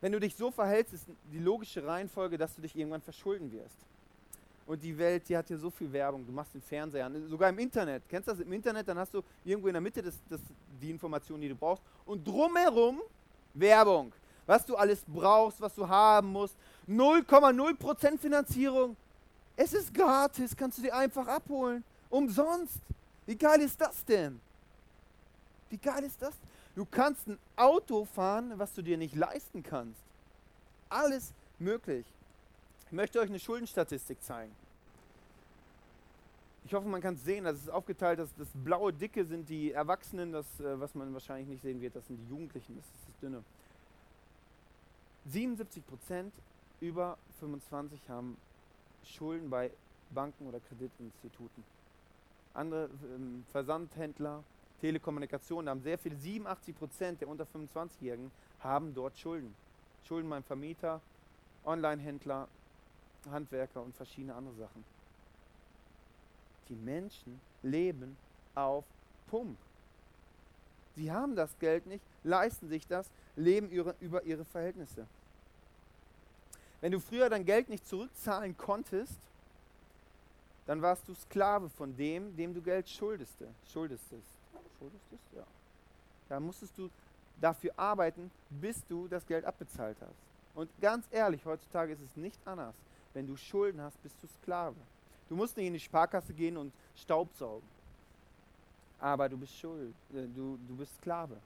Wenn 0.00 0.12
du 0.12 0.18
dich 0.18 0.34
so 0.34 0.50
verhältst, 0.50 0.94
ist 0.94 1.06
die 1.32 1.38
logische 1.38 1.86
Reihenfolge, 1.86 2.36
dass 2.36 2.56
du 2.56 2.62
dich 2.62 2.74
irgendwann 2.74 3.02
verschulden 3.02 3.52
wirst. 3.52 3.76
Und 4.66 4.82
die 4.82 4.96
Welt, 4.96 5.28
die 5.28 5.36
hat 5.36 5.48
hier 5.48 5.58
so 5.58 5.70
viel 5.70 5.92
Werbung. 5.92 6.24
Du 6.26 6.32
machst 6.32 6.54
den 6.54 6.62
Fernseher 6.62 7.06
an, 7.06 7.28
sogar 7.28 7.50
im 7.50 7.58
Internet. 7.58 8.02
Kennst 8.08 8.28
du 8.28 8.32
das 8.32 8.40
im 8.40 8.52
Internet? 8.52 8.88
Dann 8.88 8.98
hast 8.98 9.12
du 9.12 9.22
irgendwo 9.44 9.68
in 9.68 9.74
der 9.74 9.80
Mitte 9.80 10.02
des, 10.02 10.14
des, 10.28 10.40
die 10.80 10.90
Informationen, 10.90 11.42
die 11.42 11.48
du 11.48 11.54
brauchst. 11.54 11.82
Und 12.06 12.26
drumherum 12.26 13.00
Werbung. 13.54 14.12
Was 14.46 14.64
du 14.64 14.76
alles 14.76 15.04
brauchst, 15.06 15.60
was 15.60 15.74
du 15.74 15.88
haben 15.88 16.28
musst. 16.28 16.56
0,0% 16.88 18.18
Finanzierung. 18.18 18.96
Es 19.56 19.72
ist 19.72 19.92
gratis, 19.92 20.56
kannst 20.56 20.78
du 20.78 20.82
dir 20.82 20.94
einfach 20.94 21.26
abholen. 21.26 21.84
Umsonst. 22.10 22.80
Wie 23.26 23.36
geil 23.36 23.60
ist 23.60 23.80
das 23.80 24.04
denn? 24.04 24.40
Wie 25.70 25.76
geil 25.76 26.04
ist 26.04 26.20
das? 26.20 26.34
Du 26.74 26.84
kannst 26.84 27.28
ein 27.28 27.38
Auto 27.56 28.04
fahren, 28.04 28.52
was 28.56 28.72
du 28.74 28.82
dir 28.82 28.96
nicht 28.96 29.14
leisten 29.14 29.62
kannst. 29.62 30.00
Alles 30.88 31.32
möglich. 31.58 32.06
Ich 32.86 32.92
möchte 32.92 33.20
euch 33.20 33.28
eine 33.28 33.38
Schuldenstatistik 33.38 34.22
zeigen. 34.22 34.52
Ich 36.64 36.74
hoffe, 36.74 36.88
man 36.88 37.00
kann 37.00 37.14
es 37.14 37.24
sehen. 37.24 37.44
Das 37.44 37.56
ist 37.56 37.70
aufgeteilt. 37.70 38.18
Das, 38.18 38.30
das 38.36 38.48
blaue 38.64 38.92
Dicke 38.92 39.24
sind 39.24 39.48
die 39.48 39.72
Erwachsenen. 39.72 40.32
Das, 40.32 40.46
äh, 40.60 40.78
was 40.80 40.94
man 40.94 41.12
wahrscheinlich 41.12 41.48
nicht 41.48 41.62
sehen 41.62 41.80
wird, 41.80 41.96
das 41.96 42.06
sind 42.06 42.18
die 42.18 42.28
Jugendlichen. 42.28 42.76
Das 42.76 42.84
ist 42.84 43.08
das 43.08 43.20
Dünne. 43.20 43.42
77 45.26 45.86
Prozent 45.86 46.32
über 46.80 47.16
25 47.40 48.00
haben 48.08 48.36
Schulden 49.04 49.50
bei 49.50 49.70
Banken 50.10 50.46
oder 50.46 50.60
Kreditinstituten. 50.60 51.64
Andere 52.54 52.90
ähm, 53.14 53.44
Versandhändler, 53.50 54.42
Telekommunikation, 54.80 55.68
haben 55.68 55.82
sehr 55.82 55.98
viele, 55.98 56.16
87 56.16 56.76
Prozent 56.76 57.20
der 57.20 57.28
unter 57.28 57.44
25-Jährigen 57.44 58.30
haben 58.60 58.94
dort 58.94 59.18
Schulden. 59.18 59.54
Schulden 60.06 60.28
beim 60.28 60.42
Vermieter, 60.42 61.00
Online-Händler, 61.64 62.48
Handwerker 63.30 63.82
und 63.82 63.94
verschiedene 63.94 64.34
andere 64.34 64.54
Sachen. 64.54 64.84
Die 66.68 66.74
Menschen 66.74 67.40
leben 67.62 68.16
auf 68.54 68.84
Pump. 69.28 69.56
Sie 70.94 71.10
haben 71.10 71.36
das 71.36 71.58
Geld 71.58 71.86
nicht, 71.86 72.04
leisten 72.22 72.68
sich 72.68 72.86
das, 72.86 73.10
leben 73.36 73.70
ihre, 73.70 73.94
über 74.00 74.24
ihre 74.24 74.44
Verhältnisse. 74.44 75.06
Wenn 76.82 76.90
du 76.90 77.00
früher 77.00 77.30
dein 77.30 77.44
Geld 77.44 77.68
nicht 77.68 77.86
zurückzahlen 77.86 78.56
konntest, 78.56 79.16
dann 80.66 80.82
warst 80.82 81.08
du 81.08 81.14
Sklave 81.14 81.70
von 81.70 81.96
dem, 81.96 82.36
dem 82.36 82.52
du 82.52 82.60
Geld 82.60 82.88
schuldeste, 82.88 83.46
schuldestest. 83.72 84.26
Schuldestest? 84.78 85.22
Ja. 85.34 85.44
Da 86.28 86.40
musstest 86.40 86.76
du 86.76 86.90
dafür 87.40 87.72
arbeiten, 87.76 88.32
bis 88.50 88.84
du 88.88 89.06
das 89.06 89.24
Geld 89.24 89.44
abbezahlt 89.44 89.96
hast. 90.00 90.18
Und 90.56 90.68
ganz 90.80 91.06
ehrlich, 91.12 91.44
heutzutage 91.44 91.92
ist 91.92 92.02
es 92.02 92.16
nicht 92.16 92.38
anders. 92.44 92.74
Wenn 93.14 93.28
du 93.28 93.36
Schulden 93.36 93.80
hast, 93.80 94.02
bist 94.02 94.16
du 94.20 94.26
Sklave. 94.26 94.76
Du 95.28 95.36
musst 95.36 95.56
nicht 95.56 95.68
in 95.68 95.74
die 95.74 95.80
Sparkasse 95.80 96.34
gehen 96.34 96.56
und 96.56 96.72
Staub 96.96 97.32
saugen. 97.34 97.66
Aber 98.98 99.28
du 99.28 99.36
bist 99.36 99.56
schuld, 99.56 99.94
äh, 100.12 100.26
du, 100.34 100.58
du 100.68 100.76
bist 100.76 100.96
Sklave. 100.96 101.36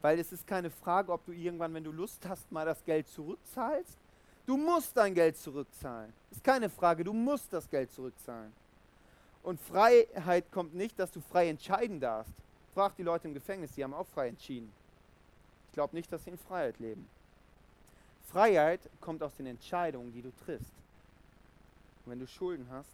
Weil 0.00 0.18
es 0.18 0.32
ist 0.32 0.46
keine 0.46 0.70
Frage, 0.70 1.12
ob 1.12 1.24
du 1.26 1.32
irgendwann, 1.32 1.74
wenn 1.74 1.84
du 1.84 1.92
Lust 1.92 2.26
hast, 2.26 2.50
mal 2.50 2.64
das 2.64 2.82
Geld 2.84 3.06
zurückzahlst. 3.08 3.98
Du 4.46 4.56
musst 4.56 4.96
dein 4.96 5.14
Geld 5.14 5.36
zurückzahlen. 5.38 6.12
Ist 6.30 6.44
keine 6.44 6.68
Frage, 6.68 7.04
du 7.04 7.12
musst 7.12 7.52
das 7.52 7.68
Geld 7.68 7.90
zurückzahlen. 7.92 8.52
Und 9.42 9.60
Freiheit 9.60 10.50
kommt 10.50 10.74
nicht, 10.74 10.98
dass 10.98 11.12
du 11.12 11.20
frei 11.20 11.48
entscheiden 11.48 12.00
darfst. 12.00 12.32
Frag 12.74 12.96
die 12.96 13.02
Leute 13.02 13.28
im 13.28 13.34
Gefängnis, 13.34 13.72
die 13.72 13.84
haben 13.84 13.94
auch 13.94 14.06
frei 14.06 14.28
entschieden. 14.28 14.72
Ich 15.68 15.74
glaube 15.74 15.94
nicht, 15.96 16.12
dass 16.12 16.24
sie 16.24 16.30
in 16.30 16.38
Freiheit 16.38 16.78
leben. 16.78 17.08
Freiheit 18.30 18.80
kommt 19.00 19.22
aus 19.22 19.34
den 19.36 19.46
Entscheidungen, 19.46 20.12
die 20.12 20.22
du 20.22 20.32
triffst. 20.44 20.72
Und 22.04 22.12
wenn 22.12 22.18
du 22.18 22.26
Schulden 22.26 22.66
hast, 22.70 22.90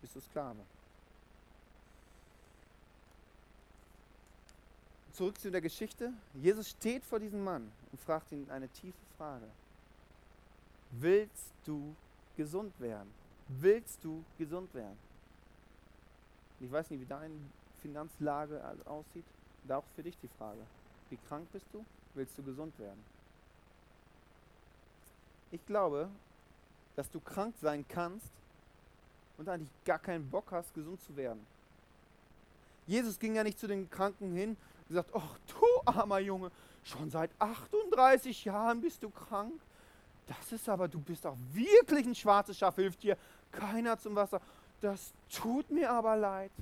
bist 0.00 0.16
du 0.16 0.20
Sklave. 0.20 0.60
Zurück 5.12 5.40
zu 5.40 5.50
der 5.50 5.60
Geschichte. 5.60 6.12
Jesus 6.34 6.70
steht 6.70 7.04
vor 7.04 7.18
diesem 7.18 7.42
Mann 7.42 7.70
und 7.90 8.00
fragt 8.00 8.30
ihn 8.32 8.48
eine 8.50 8.68
tiefe 8.68 8.96
Frage. 9.16 9.46
Willst 10.90 11.52
du 11.64 11.94
gesund 12.36 12.78
werden? 12.80 13.12
Willst 13.48 14.02
du 14.04 14.24
gesund 14.38 14.72
werden? 14.74 14.98
Ich 16.60 16.70
weiß 16.70 16.90
nicht, 16.90 17.00
wie 17.00 17.06
deine 17.06 17.34
Finanzlage 17.82 18.62
aussieht. 18.84 19.24
Da 19.66 19.78
auch 19.78 19.84
für 19.94 20.02
dich 20.02 20.16
die 20.18 20.28
Frage. 20.38 20.60
Wie 21.10 21.18
krank 21.28 21.46
bist 21.52 21.66
du? 21.72 21.84
Willst 22.14 22.36
du 22.38 22.42
gesund 22.42 22.78
werden? 22.78 23.02
Ich 25.50 25.64
glaube, 25.66 26.08
dass 26.96 27.10
du 27.10 27.20
krank 27.20 27.54
sein 27.60 27.84
kannst 27.88 28.30
und 29.36 29.48
eigentlich 29.48 29.70
gar 29.84 29.98
keinen 29.98 30.28
Bock 30.28 30.50
hast, 30.50 30.74
gesund 30.74 31.00
zu 31.02 31.16
werden. 31.16 31.46
Jesus 32.86 33.18
ging 33.18 33.34
ja 33.34 33.44
nicht 33.44 33.58
zu 33.58 33.66
den 33.66 33.88
Kranken 33.88 34.32
hin 34.32 34.56
und 34.88 34.94
sagt, 34.94 35.10
ach 35.14 35.38
du 35.46 35.64
armer 35.84 36.18
Junge, 36.18 36.50
schon 36.82 37.10
seit 37.10 37.30
38 37.38 38.44
Jahren 38.46 38.80
bist 38.80 39.02
du 39.02 39.10
krank. 39.10 39.60
Das 40.28 40.52
ist 40.52 40.68
aber, 40.68 40.86
du 40.88 41.00
bist 41.00 41.26
auch 41.26 41.36
wirklich 41.52 42.06
ein 42.06 42.14
schwarzes 42.14 42.58
Schaf, 42.58 42.76
hilft 42.76 43.02
dir 43.02 43.16
keiner 43.50 43.98
zum 43.98 44.14
Wasser. 44.14 44.40
Das 44.80 45.12
tut 45.34 45.70
mir 45.70 45.90
aber 45.90 46.16
leid. 46.16 46.52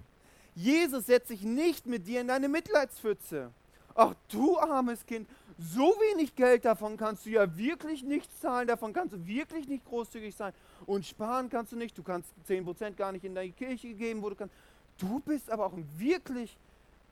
Jesus 0.54 1.06
setzt 1.06 1.28
sich 1.28 1.42
nicht 1.42 1.86
mit 1.86 2.06
dir 2.06 2.20
in 2.20 2.28
deine 2.28 2.48
Mitleidspfütze. 2.48 3.50
Ach 3.94 4.14
du 4.28 4.58
armes 4.58 5.04
Kind, 5.04 5.28
so 5.58 5.82
wenig 5.82 6.34
Geld 6.34 6.64
davon 6.64 6.96
kannst 6.96 7.26
du 7.26 7.30
ja 7.30 7.56
wirklich 7.56 8.02
nicht 8.02 8.30
zahlen, 8.40 8.68
davon 8.68 8.92
kannst 8.92 9.14
du 9.14 9.26
wirklich 9.26 9.68
nicht 9.68 9.84
großzügig 9.86 10.34
sein. 10.34 10.52
Und 10.86 11.04
sparen 11.04 11.50
kannst 11.50 11.72
du 11.72 11.76
nicht, 11.76 11.96
du 11.98 12.02
kannst 12.02 12.30
10% 12.48 12.92
gar 12.92 13.12
nicht 13.12 13.24
in 13.24 13.34
deine 13.34 13.52
Kirche 13.52 13.94
geben, 13.94 14.22
wo 14.22 14.30
du 14.30 14.36
kannst. 14.36 14.54
Du 14.98 15.20
bist 15.20 15.50
aber 15.50 15.66
auch 15.66 15.72
ein 15.72 15.86
wirklich 15.98 16.56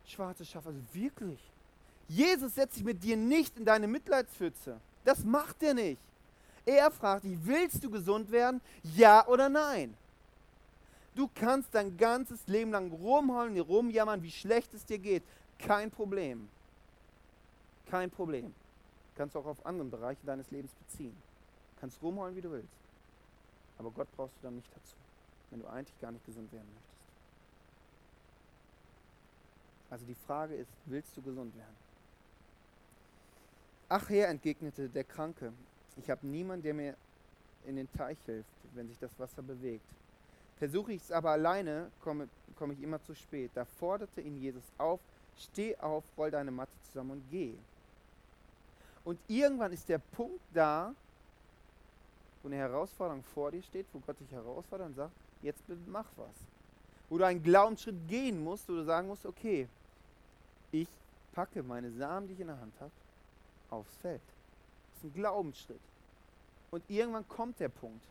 schwarzes 0.07 0.49
Schaf, 0.49 0.67
also 0.67 0.79
wirklich. 0.93 1.41
Jesus 2.07 2.55
setzt 2.55 2.75
sich 2.75 2.85
mit 2.85 3.03
dir 3.03 3.17
nicht 3.17 3.59
in 3.59 3.65
deine 3.65 3.89
Mitleidspfütze. 3.89 4.79
Das 5.05 5.25
macht 5.25 5.63
er 5.63 5.75
nicht. 5.75 6.01
Er 6.67 6.91
fragt 6.91 7.25
dich, 7.25 7.39
willst 7.43 7.85
du 7.85 7.91
gesund 7.91 8.31
werden? 8.31 8.61
Ja 8.83 9.27
oder 9.27 9.49
nein? 9.49 9.95
Du 11.15 11.29
kannst 11.33 11.75
dein 11.75 11.97
ganzes 11.97 12.47
Leben 12.47 12.73
lang 12.73 12.91
rumheulen, 12.91 13.59
rumjammern, 13.61 14.23
wie 14.23 14.31
schlecht 14.31 14.73
es 14.75 14.85
dir 14.85 14.99
geht. 14.99 15.23
Kein 15.59 15.91
Problem. 15.91 16.49
Kein 17.91 18.11
Problem. 18.11 18.53
Kannst 19.17 19.35
du 19.35 19.39
auch 19.39 19.47
auf 19.47 19.65
andere 19.65 19.89
Bereiche 19.89 20.25
deines 20.27 20.51
Lebens 20.51 20.73
beziehen. 20.75 21.17
Kannst 21.81 22.03
rumheulen, 22.03 22.35
wie 22.35 22.41
du 22.41 22.51
willst. 22.51 22.69
Aber 23.79 23.91
Gott 23.91 24.09
brauchst 24.17 24.35
du 24.39 24.47
dann 24.47 24.57
nicht 24.57 24.69
dazu, 24.75 24.97
wenn 25.51 25.61
du 25.61 25.69
eigentlich 25.69 26.01
gar 26.01 26.11
nicht 26.11 26.25
gesund 26.27 26.51
werden 26.53 26.67
möchtest. 26.75 26.95
Also 29.91 30.07
die 30.07 30.17
Frage 30.27 30.55
ist, 30.55 30.71
willst 30.87 31.17
du 31.17 31.23
gesund 31.23 31.55
werden? 31.57 31.77
Ach 33.89 34.09
Herr, 34.09 34.29
entgegnete 34.29 34.89
der 34.89 35.05
Kranke, 35.05 35.53
ich 35.97 36.11
habe 36.11 36.27
niemanden, 36.27 36.63
der 36.63 36.75
mir 36.75 36.95
in 37.67 37.77
den 37.77 37.91
Teich 37.93 38.19
hilft, 38.27 38.49
wenn 38.75 38.89
sich 38.89 38.99
das 38.99 39.11
Wasser 39.19 39.43
bewegt. 39.43 39.85
Versuche 40.59 40.93
ich 40.93 41.03
es 41.03 41.13
aber 41.13 41.31
alleine, 41.31 41.91
komme, 42.03 42.29
komme 42.57 42.75
ich 42.75 42.83
immer 42.83 43.03
zu 43.03 43.15
spät. 43.15 43.51
Da 43.55 43.65
forderte 43.65 44.21
ihn 44.21 44.41
Jesus 44.41 44.65
auf, 44.79 45.01
steh 45.39 45.77
auf, 45.79 46.05
roll 46.17 46.31
deine 46.31 46.51
Matte 46.51 46.73
zusammen 46.87 47.13
und 47.13 47.31
geh. 47.31 47.55
Und 49.05 49.19
irgendwann 49.29 49.73
ist 49.73 49.89
der 49.89 49.99
Punkt 49.99 50.41
da, 50.53 50.95
wo 52.43 52.49
eine 52.49 52.57
Herausforderung 52.57 53.23
vor 53.23 53.51
dir 53.51 53.63
steht, 53.63 53.87
wo 53.93 53.99
Gott 54.01 54.19
dich 54.21 54.31
herausfordert 54.31 54.89
und 54.89 54.95
sagt, 54.95 55.13
jetzt 55.43 55.63
mach 55.87 56.07
was. 56.17 56.35
Wo 57.09 57.19
du 57.19 57.25
einen 57.25 57.43
Glaubensschritt 57.43 58.09
gehen 58.09 58.43
musst, 58.43 58.69
wo 58.69 58.75
du 58.75 58.85
sagen 58.85 59.09
musst, 59.09 59.27
okay, 59.27 59.69
ich 60.73 60.89
packe 61.33 61.63
meine 61.63 61.91
Samen, 61.91 62.27
die 62.29 62.35
ich 62.35 62.41
in 62.41 62.47
der 62.47 62.59
Hand 62.59 62.73
habe, 62.81 62.91
aufs 63.71 63.95
Feld 63.97 64.23
ein 65.05 65.13
Glaubensschritt. 65.13 65.81
Und 66.71 66.83
irgendwann 66.89 67.29
kommt 67.29 67.61
der 67.61 67.69
Punkt, 67.69 68.05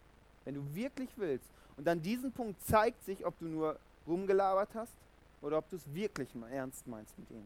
wenn 0.45 0.55
du 0.55 0.75
wirklich 0.75 1.09
willst. 1.17 1.49
Und 1.75 1.87
an 1.87 2.01
diesem 2.01 2.31
Punkt 2.31 2.61
zeigt 2.61 3.03
sich, 3.03 3.25
ob 3.25 3.37
du 3.39 3.45
nur 3.45 3.77
rumgelabert 4.07 4.69
hast 4.75 4.93
oder 5.41 5.57
ob 5.57 5.69
du 5.69 5.75
es 5.75 5.93
wirklich 5.93 6.29
ernst 6.51 6.87
meinst 6.87 7.17
mit 7.19 7.29
ihm. 7.31 7.45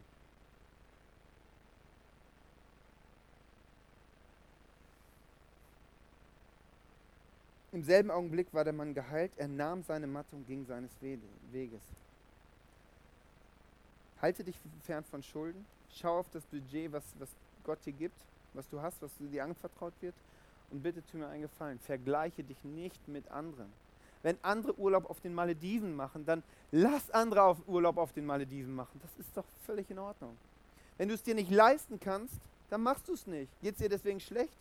Im 7.72 7.82
selben 7.82 8.10
Augenblick 8.10 8.52
war 8.54 8.64
der 8.64 8.72
Mann 8.72 8.94
geheilt, 8.94 9.32
er 9.36 9.48
nahm 9.48 9.82
seine 9.82 10.06
Matte 10.06 10.34
und 10.34 10.46
ging 10.46 10.64
seines 10.64 10.90
Weges. 11.52 11.82
Halte 14.22 14.42
dich 14.42 14.56
fern 14.84 15.04
von 15.04 15.22
Schulden, 15.22 15.64
schau 15.90 16.18
auf 16.18 16.30
das 16.30 16.44
Budget, 16.46 16.92
was, 16.92 17.04
was 17.18 17.28
Gott 17.64 17.84
dir 17.84 17.92
gibt 17.92 18.20
was 18.58 18.68
du 18.68 18.82
hast, 18.82 19.00
was 19.00 19.10
dir 19.18 19.44
anvertraut 19.44 19.94
wird 20.00 20.14
und 20.70 20.82
bitte 20.82 21.02
tu 21.06 21.16
mir 21.16 21.28
einen 21.28 21.42
Gefallen, 21.42 21.78
vergleiche 21.78 22.42
dich 22.42 22.62
nicht 22.64 23.06
mit 23.06 23.30
anderen. 23.30 23.72
Wenn 24.22 24.36
andere 24.42 24.76
Urlaub 24.78 25.08
auf 25.08 25.20
den 25.20 25.32
Malediven 25.32 25.94
machen, 25.94 26.26
dann 26.26 26.42
lass 26.72 27.08
andere 27.12 27.42
auf 27.42 27.58
Urlaub 27.68 27.96
auf 27.98 28.12
den 28.12 28.26
Malediven 28.26 28.74
machen. 28.74 29.00
Das 29.00 29.10
ist 29.24 29.36
doch 29.36 29.44
völlig 29.64 29.88
in 29.90 29.98
Ordnung. 30.00 30.36
Wenn 30.96 31.08
du 31.08 31.14
es 31.14 31.22
dir 31.22 31.36
nicht 31.36 31.52
leisten 31.52 32.00
kannst, 32.00 32.34
dann 32.68 32.82
machst 32.82 33.06
du 33.06 33.14
es 33.14 33.26
nicht. 33.28 33.48
Geht 33.62 33.74
es 33.74 33.78
dir 33.78 33.88
deswegen 33.88 34.18
schlecht? 34.18 34.52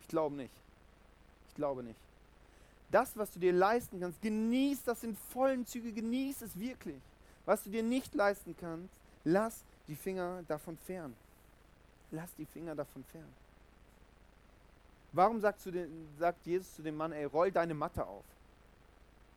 Ich 0.00 0.08
glaube 0.08 0.36
nicht. 0.36 0.54
Ich 1.48 1.54
glaube 1.56 1.82
nicht. 1.82 1.98
Das, 2.92 3.16
was 3.18 3.32
du 3.32 3.40
dir 3.40 3.52
leisten 3.52 4.00
kannst, 4.00 4.22
genieß 4.22 4.84
das 4.84 5.02
in 5.02 5.16
vollen 5.16 5.66
Zügen, 5.66 5.92
genieß 5.92 6.40
es 6.42 6.58
wirklich. 6.58 7.02
Was 7.44 7.64
du 7.64 7.70
dir 7.70 7.82
nicht 7.82 8.14
leisten 8.14 8.54
kannst, 8.58 8.94
lass 9.24 9.64
die 9.88 9.96
Finger 9.96 10.44
davon 10.46 10.78
fern. 10.78 11.14
Lass 12.10 12.34
die 12.36 12.46
Finger 12.46 12.74
davon 12.74 13.04
fern. 13.04 13.28
Warum 15.12 15.40
sagt, 15.40 15.64
den, 15.66 16.08
sagt, 16.18 16.46
Jesus 16.46 16.74
zu 16.74 16.82
dem 16.82 16.96
Mann, 16.96 17.12
ey, 17.12 17.24
roll 17.24 17.50
deine 17.50 17.74
Matte 17.74 18.06
auf 18.06 18.24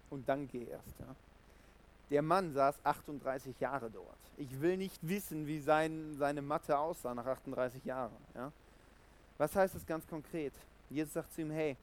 und 0.10 0.28
dann 0.28 0.48
geh 0.48 0.66
erst. 0.66 1.00
Ja? 1.00 1.16
Der 2.10 2.22
Mann 2.22 2.54
saß 2.54 2.76
38 2.84 3.60
Jahre 3.60 3.90
dort. 3.90 4.18
Ich 4.38 4.62
will 4.62 4.78
nicht 4.78 5.00
wissen, 5.08 5.48
wie 5.48 5.60
sein, 5.60 6.16
seine 6.18 6.42
Matte 6.42 6.78
aussah 6.78 7.16
nach 7.16 7.26
38 7.26 7.84
Jahren. 7.86 8.18
Ja? 8.36 8.52
Was 9.38 9.56
heißt 9.56 9.76
das 9.76 9.86
ganz 9.86 10.06
konkret? 10.08 10.54
Jesus 10.90 11.14
sagt 11.14 11.34
zu 11.34 11.42
ihm, 11.42 11.52
hey, 11.52 11.78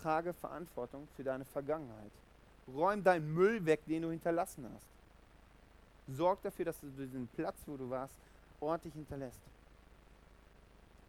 trage 0.00 0.32
Verantwortung 0.32 1.08
für 1.16 1.24
deine 1.24 1.44
Vergangenheit. 1.44 2.12
Räum 2.68 3.02
deinen 3.02 3.34
Müll 3.34 3.64
weg, 3.66 3.80
den 3.86 4.02
du 4.02 4.10
hinterlassen 4.10 4.68
hast. 4.72 4.86
Sorg 6.16 6.40
dafür, 6.42 6.66
dass 6.66 6.80
du 6.80 6.86
diesen 6.88 7.26
Platz, 7.28 7.56
wo 7.66 7.76
du 7.76 7.90
warst, 7.90 8.14
ordentlich 8.60 8.94
hinterlässt. 8.94 9.40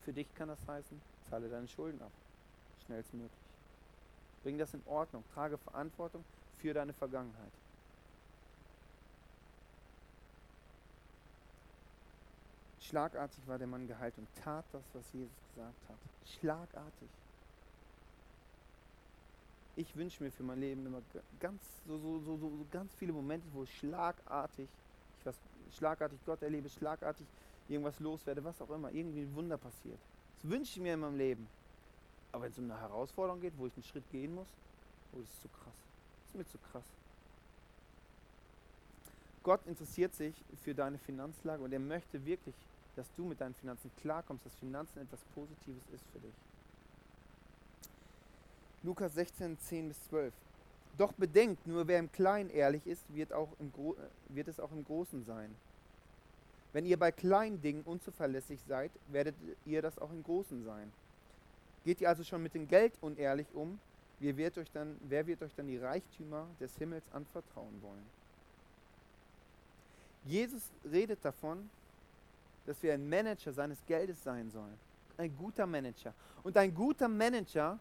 Für 0.09 0.13
dich 0.13 0.33
kann 0.33 0.47
das 0.47 0.57
heißen, 0.67 0.99
zahle 1.29 1.47
deine 1.49 1.67
Schulden 1.67 2.01
ab. 2.01 2.09
Schnellstmöglich. 2.87 3.31
Bring 4.41 4.57
das 4.57 4.73
in 4.73 4.81
Ordnung. 4.87 5.23
Trage 5.35 5.55
Verantwortung 5.55 6.23
für 6.57 6.73
deine 6.73 6.93
Vergangenheit. 6.93 7.51
Schlagartig 12.81 13.47
war 13.47 13.59
der 13.59 13.67
Mann 13.67 13.87
geheilt 13.87 14.15
und 14.17 14.27
tat 14.43 14.65
das, 14.71 14.81
was 14.93 15.03
Jesus 15.13 15.29
gesagt 15.53 15.75
hat. 15.87 15.97
Schlagartig. 16.39 17.09
Ich 19.75 19.95
wünsche 19.95 20.23
mir 20.23 20.31
für 20.31 20.41
mein 20.41 20.59
Leben 20.59 20.87
immer 20.87 21.03
ganz, 21.39 21.61
so, 21.87 21.99
so, 21.99 22.19
so, 22.21 22.35
so 22.35 22.65
ganz 22.71 22.91
viele 22.95 23.13
Momente, 23.13 23.45
wo 23.53 23.61
ich 23.61 23.77
schlagartig, 23.77 24.67
ich 25.19 25.25
was, 25.27 25.35
schlagartig 25.77 26.17
Gott 26.25 26.41
erlebe, 26.41 26.67
schlagartig 26.67 27.27
irgendwas 27.69 27.99
loswerde, 27.99 28.43
was 28.43 28.61
auch 28.61 28.69
immer, 28.69 28.91
irgendwie 28.91 29.21
ein 29.21 29.35
Wunder 29.35 29.57
passiert. 29.57 29.99
Das 30.41 30.49
wünsche 30.49 30.71
ich 30.73 30.81
mir 30.81 30.95
in 30.95 30.99
meinem 30.99 31.17
Leben. 31.17 31.47
Aber 32.31 32.43
wenn 32.43 32.51
es 32.51 32.57
um 32.57 32.65
eine 32.65 32.79
Herausforderung 32.79 33.41
geht, 33.41 33.53
wo 33.57 33.67
ich 33.67 33.73
einen 33.73 33.83
Schritt 33.83 34.09
gehen 34.11 34.35
muss, 34.35 34.47
oh, 35.13 35.19
das 35.19 35.29
ist 35.29 35.41
zu 35.41 35.47
krass. 35.49 35.73
Das 35.73 36.29
ist 36.29 36.35
mir 36.35 36.45
zu 36.45 36.57
krass. 36.71 36.85
Gott 39.43 39.65
interessiert 39.65 40.13
sich 40.13 40.35
für 40.63 40.75
deine 40.75 40.97
Finanzlage 40.97 41.63
und 41.63 41.71
er 41.71 41.79
möchte 41.79 42.23
wirklich 42.25 42.55
dass 42.99 43.07
du 43.15 43.23
mit 43.23 43.39
deinen 43.39 43.55
Finanzen 43.55 43.89
klarkommst, 44.01 44.45
dass 44.45 44.53
Finanzen 44.55 44.99
etwas 44.99 45.21
Positives 45.33 45.83
ist 45.93 46.03
für 46.11 46.19
dich. 46.19 46.33
Lukas 48.83 49.13
16, 49.13 49.57
10 49.57 49.87
bis 49.87 50.03
12. 50.09 50.33
Doch 50.97 51.13
bedenkt, 51.13 51.65
nur 51.65 51.87
wer 51.87 51.99
im 51.99 52.11
Kleinen 52.11 52.49
ehrlich 52.49 52.85
ist, 52.85 53.03
wird, 53.15 53.31
auch 53.31 53.47
im 53.59 53.69
äh, 53.69 54.35
wird 54.35 54.49
es 54.49 54.59
auch 54.59 54.71
im 54.73 54.83
Großen 54.83 55.23
sein. 55.23 55.55
Wenn 56.71 56.85
ihr 56.85 56.97
bei 56.97 57.11
kleinen 57.11 57.61
Dingen 57.61 57.81
unzuverlässig 57.83 58.59
seid, 58.67 58.91
werdet 59.07 59.35
ihr 59.65 59.81
das 59.81 59.97
auch 59.97 60.11
im 60.11 60.23
Großen 60.23 60.63
sein. 60.63 60.91
Geht 61.83 62.01
ihr 62.01 62.09
also 62.09 62.23
schon 62.23 62.43
mit 62.43 62.53
dem 62.53 62.67
Geld 62.67 62.93
unehrlich 63.01 63.47
um, 63.53 63.79
wer 64.19 64.37
wird 64.37 64.57
euch 64.57 64.71
dann, 64.71 64.97
wer 65.07 65.25
wird 65.25 65.41
euch 65.41 65.55
dann 65.55 65.67
die 65.67 65.77
Reichtümer 65.77 66.45
des 66.59 66.75
Himmels 66.77 67.05
anvertrauen 67.11 67.81
wollen? 67.81 68.05
Jesus 70.25 70.69
redet 70.91 71.23
davon, 71.23 71.69
dass 72.65 72.83
wir 72.83 72.93
ein 72.93 73.09
Manager 73.09 73.51
seines 73.51 73.83
Geldes 73.87 74.23
sein 74.23 74.51
sollen. 74.51 74.77
Ein 75.17 75.35
guter 75.35 75.65
Manager. 75.65 76.13
Und 76.43 76.55
ein 76.55 76.73
guter 76.73 77.07
Manager 77.07 77.79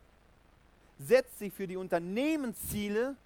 setzt 0.98 1.38
sich 1.38 1.52
für 1.52 1.66
die 1.66 1.76
Unternehmensziele 1.76 3.16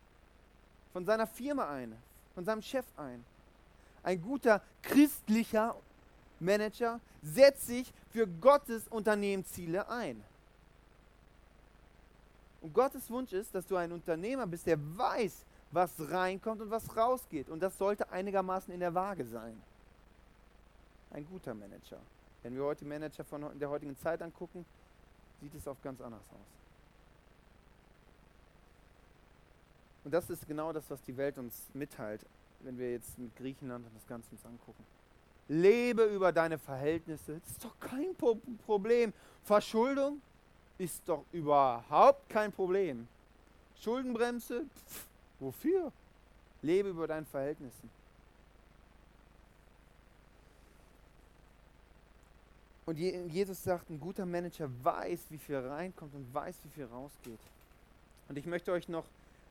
von 0.93 1.05
seiner 1.05 1.27
Firma 1.27 1.71
ein, 1.71 1.97
von 2.35 2.45
seinem 2.45 2.63
Chef 2.63 2.85
ein. 2.97 3.25
Ein 4.03 4.21
guter 4.21 4.63
christlicher 4.83 5.77
Manager 6.41 7.01
setzt 7.23 7.67
sich 7.67 7.93
für 8.11 8.27
Gottes 8.27 8.89
Unternehmensziele 8.89 9.89
ein. 9.89 10.23
Und 12.61 12.75
Gottes 12.75 13.11
Wunsch 13.11 13.33
ist, 13.33 13.55
dass 13.55 13.67
du 13.67 13.77
ein 13.77 13.93
Unternehmer 13.93 14.47
bist, 14.47 14.67
der 14.67 14.79
weiß, 14.79 15.45
was 15.71 15.93
reinkommt 15.99 16.61
und 16.61 16.71
was 16.71 16.97
rausgeht. 16.97 17.49
Und 17.49 17.61
das 17.61 17.79
sollte 17.79 18.11
einigermaßen 18.11 18.73
in 18.73 18.81
der 18.81 18.95
Waage 18.95 19.25
sein 19.25 19.61
ein 21.13 21.27
guter 21.27 21.55
Manager. 21.55 21.99
Wenn 22.43 22.55
wir 22.57 22.65
heute 22.65 22.85
Manager 22.85 23.25
von 23.25 23.59
der 23.59 23.69
heutigen 23.69 23.97
Zeit 23.99 24.23
angucken, 24.23 24.65
sieht 25.41 25.55
es 25.55 25.67
oft 25.67 25.83
ganz 25.83 26.01
anders 26.01 26.25
aus. 26.31 26.47
Und 30.05 30.13
das 30.13 30.29
ist 30.31 30.47
genau 30.49 30.73
das, 30.73 30.91
was 30.91 31.01
die 31.03 31.17
Welt 31.17 31.39
uns 31.39 31.69
mitteilt, 31.75 32.25
wenn 32.65 32.79
wir 32.79 32.93
jetzt 32.93 33.19
mit 33.19 33.35
Griechenland 33.37 33.87
und 33.87 33.95
das 33.95 34.07
Ganze 34.07 34.31
uns 34.31 34.45
angucken. 34.45 34.85
Lebe 35.49 36.05
über 36.05 36.33
deine 36.33 36.59
Verhältnisse. 36.59 37.41
Das 37.41 37.51
ist 37.53 37.65
doch 37.65 37.79
kein 37.81 38.15
Problem. 38.65 39.13
Verschuldung 39.45 40.21
ist 40.79 41.03
doch 41.07 41.25
überhaupt 41.33 42.29
kein 42.29 42.53
Problem. 42.53 43.07
Schuldenbremse? 43.81 44.65
Pff, 44.65 45.07
wofür? 45.41 45.93
Lebe 46.63 46.91
über 46.91 47.07
deinen 47.07 47.27
Verhältnissen. 47.27 47.91
Und 52.85 52.99
Jesus 52.99 53.63
sagt, 53.63 53.91
ein 53.91 54.01
guter 54.01 54.27
Manager 54.27 54.69
weiß, 54.83 55.27
wie 55.31 55.39
viel 55.39 55.57
reinkommt 55.57 56.15
und 56.15 56.33
weiß, 56.35 56.57
wie 56.65 56.69
viel 56.71 56.85
rausgeht. 56.87 57.39
Und 58.29 58.37
ich 58.39 58.47
möchte 58.47 58.73
euch 58.73 58.89
noch 58.89 59.05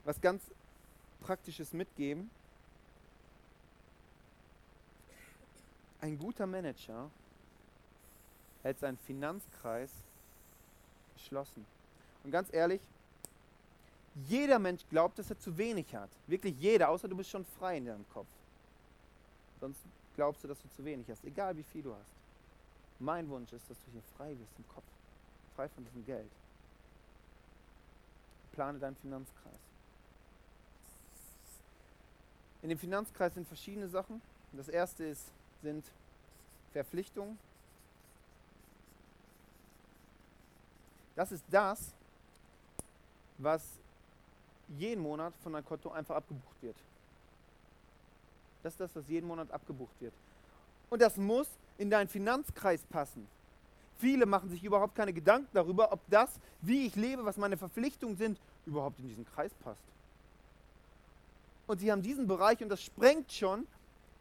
was 0.04 0.19
ganz 0.19 0.43
Praktisches 1.21 1.71
mitgeben. 1.71 2.30
Ein 6.01 6.17
guter 6.17 6.47
Manager 6.47 7.09
hält 8.63 8.79
seinen 8.79 8.97
Finanzkreis 8.97 9.91
geschlossen. 11.13 11.65
Und 12.23 12.31
ganz 12.31 12.51
ehrlich, 12.51 12.81
jeder 14.27 14.59
Mensch 14.59 14.81
glaubt, 14.89 15.17
dass 15.19 15.29
er 15.29 15.39
zu 15.39 15.57
wenig 15.57 15.95
hat. 15.95 16.09
Wirklich 16.27 16.59
jeder, 16.59 16.89
außer 16.89 17.07
du 17.07 17.15
bist 17.15 17.29
schon 17.29 17.45
frei 17.45 17.77
in 17.77 17.85
deinem 17.85 18.09
Kopf. 18.09 18.27
Sonst 19.59 19.79
glaubst 20.15 20.43
du, 20.43 20.47
dass 20.47 20.61
du 20.61 20.69
zu 20.75 20.83
wenig 20.83 21.07
hast, 21.09 21.23
egal 21.23 21.55
wie 21.55 21.63
viel 21.63 21.83
du 21.83 21.93
hast. 21.93 22.11
Mein 22.99 23.29
Wunsch 23.29 23.53
ist, 23.53 23.69
dass 23.69 23.77
du 23.85 23.91
hier 23.91 24.01
frei 24.17 24.29
wirst 24.29 24.57
im 24.57 24.67
Kopf, 24.67 24.85
frei 25.55 25.69
von 25.69 25.83
diesem 25.85 26.05
Geld. 26.05 26.29
Plane 28.51 28.79
deinen 28.79 28.95
Finanzkreis. 28.97 29.53
In 32.61 32.69
dem 32.69 32.77
Finanzkreis 32.77 33.33
sind 33.33 33.47
verschiedene 33.47 33.87
Sachen. 33.87 34.21
Das 34.51 34.67
erste 34.67 35.05
ist, 35.05 35.31
sind 35.62 35.84
Verpflichtungen. 36.74 37.38
Das 41.15 41.32
ist 41.32 41.43
das, 41.50 41.93
was 43.38 43.62
jeden 44.78 45.02
Monat 45.02 45.34
von 45.43 45.54
deinem 45.54 45.65
Konto 45.65 45.91
einfach 45.91 46.15
abgebucht 46.15 46.56
wird. 46.62 46.76
Das 48.63 48.74
ist 48.74 48.80
das, 48.80 48.95
was 48.95 49.08
jeden 49.08 49.28
Monat 49.28 49.52
abgebucht 49.52 49.93
wird. 50.00 50.13
Und 50.89 51.02
das 51.02 51.17
muss 51.17 51.47
in 51.78 51.89
deinen 51.89 52.08
Finanzkreis 52.08 52.84
passen. 52.84 53.28
Viele 53.97 54.26
machen 54.26 54.50
sich 54.50 54.63
überhaupt 54.63 54.95
keine 54.95 55.13
Gedanken 55.13 55.50
darüber, 55.54 55.91
ob 55.91 56.00
das, 56.10 56.39
wie 56.62 56.88
ich 56.88 56.95
lebe, 56.95 57.26
was 57.26 57.38
meine 57.38 57.58
Verpflichtungen 57.58 58.17
sind, 58.17 58.39
überhaupt 58.65 59.00
in 59.00 59.08
diesen 59.08 59.26
Kreis 59.26 59.52
passt. 59.63 59.82
Und 61.67 61.80
sie 61.80 61.91
haben 61.91 62.02
diesen 62.02 62.28
Bereich 62.28 62.62
und 62.62 62.69
das 62.69 62.82
sprengt 62.82 63.32
schon 63.32 63.67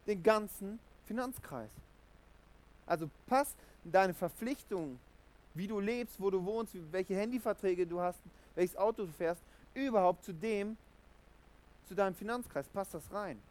den 0.07 0.23
ganzen 0.23 0.79
Finanzkreis. 1.11 1.73
Also 2.87 3.11
passt 3.27 3.57
deine 3.83 4.15
Verpflichtungen, 4.15 5.01
wie 5.55 5.67
du 5.67 5.81
lebst, 5.81 6.21
wo 6.21 6.31
du 6.31 6.45
wohnst, 6.45 6.77
welche 6.93 7.17
Handyverträge 7.17 7.85
du 7.85 8.01
hast, 8.01 8.21
welches 8.55 8.77
Auto 8.77 9.07
du 9.07 9.13
fährst, 9.13 9.43
überhaupt 9.75 10.23
zu 10.25 10.33
dem, 10.33 10.77
zu 11.89 11.97
deinem 11.97 12.15
Finanzkreis. 12.15 12.69
Passt 12.69 12.95
das 12.95 13.03
rein. 13.11 13.43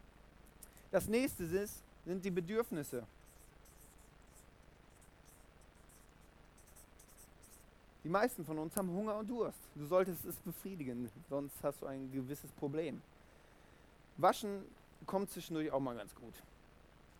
Das 0.89 1.09
nächste 1.09 1.43
ist, 1.43 1.83
sind 2.05 2.23
die 2.23 2.31
Bedürfnisse. 2.31 3.03
Die 8.05 8.09
meisten 8.09 8.45
von 8.45 8.57
uns 8.57 8.73
haben 8.77 8.89
Hunger 8.89 9.17
und 9.17 9.29
Durst. 9.29 9.59
Du 9.75 9.85
solltest 9.85 10.23
es 10.23 10.37
befriedigen, 10.37 11.09
sonst 11.29 11.55
hast 11.61 11.81
du 11.81 11.87
ein 11.87 12.09
gewisses 12.13 12.51
Problem. 12.53 13.01
Waschen 14.15 14.63
kommt 15.05 15.29
zwischendurch 15.29 15.69
auch 15.71 15.81
mal 15.81 15.97
ganz 15.97 16.15
gut. 16.15 16.33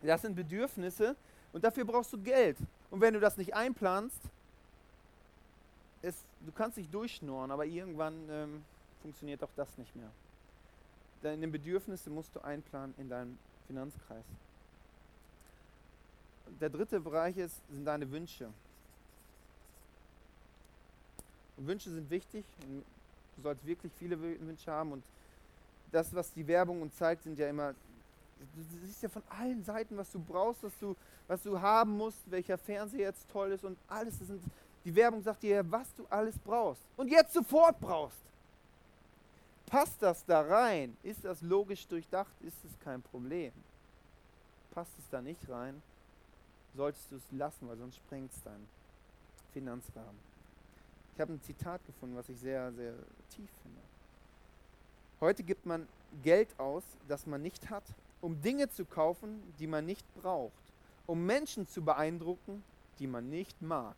Das 0.02 0.22
sind 0.22 0.34
Bedürfnisse 0.34 1.14
und 1.52 1.62
dafür 1.62 1.84
brauchst 1.84 2.12
du 2.12 2.18
Geld. 2.18 2.56
Und 2.90 3.00
wenn 3.00 3.14
du 3.14 3.20
das 3.20 3.36
nicht 3.36 3.54
einplanst, 3.54 4.20
es, 6.02 6.14
du 6.44 6.52
kannst 6.52 6.78
dich 6.78 6.88
durchschnurren, 6.88 7.50
aber 7.50 7.66
irgendwann 7.66 8.14
ähm, 8.30 8.64
funktioniert 9.02 9.42
auch 9.42 9.50
das 9.56 9.76
nicht 9.76 9.94
mehr. 9.94 10.10
Deine 11.22 11.48
Bedürfnisse 11.48 12.08
musst 12.08 12.34
du 12.34 12.40
einplanen 12.40 12.94
in 12.96 13.08
deinem 13.08 13.38
Finanzkreis. 13.66 14.24
Der 16.60 16.70
dritte 16.70 16.98
Bereich 16.98 17.36
ist, 17.36 17.56
sind 17.70 17.84
deine 17.84 18.10
Wünsche. 18.10 18.48
Und 21.56 21.66
Wünsche 21.66 21.90
sind 21.90 22.08
wichtig. 22.08 22.44
Du 23.36 23.42
sollst 23.42 23.64
wirklich 23.66 23.92
viele 23.98 24.18
Wünsche 24.18 24.70
haben. 24.70 24.92
Und 24.92 25.02
das, 25.92 26.14
was 26.14 26.32
die 26.32 26.46
Werbung 26.46 26.80
uns 26.80 26.96
zeigt, 26.96 27.22
sind 27.22 27.38
ja 27.38 27.48
immer, 27.48 27.74
du 28.54 28.86
siehst 28.86 29.02
ja 29.02 29.08
von 29.08 29.22
allen 29.28 29.62
Seiten, 29.64 29.96
was 29.96 30.10
du 30.10 30.18
brauchst, 30.18 30.62
was 30.62 30.72
du, 30.78 30.96
was 31.26 31.42
du 31.42 31.60
haben 31.60 31.96
musst, 31.96 32.18
welcher 32.30 32.58
Fernseher 32.58 33.08
jetzt 33.08 33.28
toll 33.30 33.52
ist 33.52 33.64
und 33.64 33.78
alles. 33.88 34.18
Das 34.18 34.28
sind, 34.28 34.42
die 34.84 34.94
Werbung 34.94 35.22
sagt 35.22 35.42
dir, 35.42 35.64
was 35.70 35.94
du 35.94 36.06
alles 36.08 36.38
brauchst. 36.38 36.82
Und 36.96 37.08
jetzt 37.08 37.32
sofort 37.32 37.78
brauchst. 37.80 38.18
Passt 39.66 40.02
das 40.02 40.24
da 40.24 40.40
rein? 40.40 40.96
Ist 41.02 41.24
das 41.24 41.42
logisch 41.42 41.86
durchdacht? 41.86 42.32
Ist 42.40 42.64
es 42.64 42.78
kein 42.80 43.02
Problem? 43.02 43.52
Passt 44.72 44.98
es 44.98 45.08
da 45.10 45.20
nicht 45.20 45.48
rein? 45.48 45.80
Solltest 46.74 47.10
du 47.10 47.16
es 47.16 47.32
lassen, 47.32 47.68
weil 47.68 47.76
sonst 47.76 47.96
sprengt 47.96 48.32
es 48.32 48.42
deinen 48.42 48.68
Finanzrahmen. 49.52 50.30
Ich 51.14 51.20
habe 51.20 51.32
ein 51.34 51.42
Zitat 51.42 51.84
gefunden, 51.86 52.16
was 52.16 52.28
ich 52.28 52.38
sehr, 52.38 52.72
sehr 52.72 52.94
tief 53.30 53.50
finde. 53.62 53.80
Heute 55.20 55.42
gibt 55.42 55.66
man 55.66 55.86
Geld 56.22 56.48
aus, 56.58 56.82
das 57.06 57.26
man 57.26 57.42
nicht 57.42 57.68
hat, 57.68 57.84
um 58.20 58.40
Dinge 58.40 58.68
zu 58.68 58.84
kaufen, 58.84 59.42
die 59.58 59.66
man 59.66 59.86
nicht 59.86 60.06
braucht, 60.14 60.52
um 61.06 61.24
Menschen 61.24 61.66
zu 61.66 61.82
beeindrucken, 61.82 62.62
die 62.98 63.06
man 63.06 63.28
nicht 63.30 63.60
mag. 63.62 63.96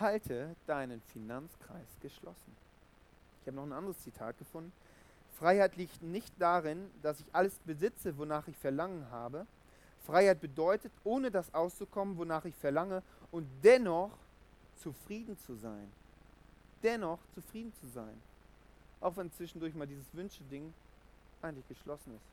Halte 0.00 0.54
deinen 0.66 1.00
Finanzkreis 1.12 1.98
geschlossen. 2.00 2.56
Ich 3.40 3.46
habe 3.46 3.56
noch 3.56 3.64
ein 3.64 3.72
anderes 3.72 4.00
Zitat 4.02 4.38
gefunden. 4.38 4.72
Freiheit 5.38 5.76
liegt 5.76 6.02
nicht 6.02 6.32
darin, 6.38 6.90
dass 7.02 7.20
ich 7.20 7.26
alles 7.32 7.58
besitze, 7.60 8.16
wonach 8.16 8.48
ich 8.48 8.56
Verlangen 8.56 9.10
habe. 9.10 9.46
Freiheit 10.04 10.40
bedeutet, 10.40 10.92
ohne 11.04 11.30
das 11.30 11.52
auszukommen, 11.54 12.16
wonach 12.16 12.44
ich 12.44 12.54
verlange, 12.56 13.02
und 13.30 13.46
dennoch 13.62 14.10
zufrieden 14.76 15.36
zu 15.38 15.54
sein. 15.54 15.90
Dennoch 16.82 17.18
zufrieden 17.34 17.72
zu 17.74 17.86
sein. 17.88 18.20
Auch 19.00 19.16
wenn 19.16 19.30
zwischendurch 19.32 19.74
mal 19.74 19.86
dieses 19.86 20.12
Wünsche-Ding 20.12 20.72
eigentlich 21.42 21.66
geschlossen 21.68 22.14
ist. 22.16 22.26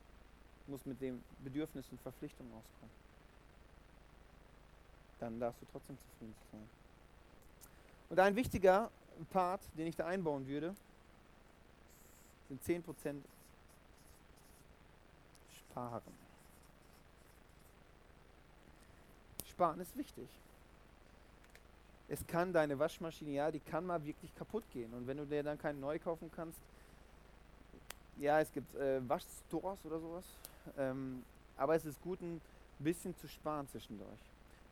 Du 0.66 0.72
musst 0.72 0.86
mit 0.86 1.00
dem 1.00 1.22
Bedürfnis 1.44 1.86
und 1.90 2.00
Verpflichtung 2.00 2.46
auskommen. 2.48 2.94
Dann 5.20 5.38
darfst 5.38 5.62
du 5.62 5.66
trotzdem 5.70 5.96
zufrieden 5.98 6.34
sein. 6.50 6.68
Und 8.10 8.18
ein 8.18 8.34
wichtiger 8.36 8.90
Part, 9.30 9.62
den 9.76 9.86
ich 9.86 9.96
da 9.96 10.06
einbauen 10.06 10.46
würde, 10.46 10.74
sind 12.48 12.62
10% 12.62 13.22
Sparen. 15.56 16.26
Sparen 19.48 19.80
ist 19.80 19.96
wichtig. 19.96 20.28
Es 22.08 22.24
kann 22.26 22.52
deine 22.52 22.78
Waschmaschine, 22.78 23.30
ja, 23.32 23.50
die 23.50 23.60
kann 23.60 23.84
mal 23.84 24.04
wirklich 24.04 24.34
kaputt 24.36 24.64
gehen. 24.72 24.92
Und 24.94 25.06
wenn 25.06 25.16
du 25.16 25.26
dir 25.26 25.42
dann 25.42 25.58
keinen 25.58 25.80
neu 25.80 25.98
kaufen 25.98 26.30
kannst, 26.34 26.58
ja, 28.18 28.40
es 28.40 28.52
gibt 28.52 28.74
äh, 28.76 29.06
Waschstores 29.08 29.84
oder 29.84 29.98
sowas. 29.98 30.24
Ähm, 30.78 31.22
aber 31.56 31.74
es 31.74 31.84
ist 31.84 32.00
gut, 32.02 32.20
ein 32.20 32.40
bisschen 32.78 33.16
zu 33.16 33.28
sparen 33.28 33.66
zwischendurch. 33.68 34.20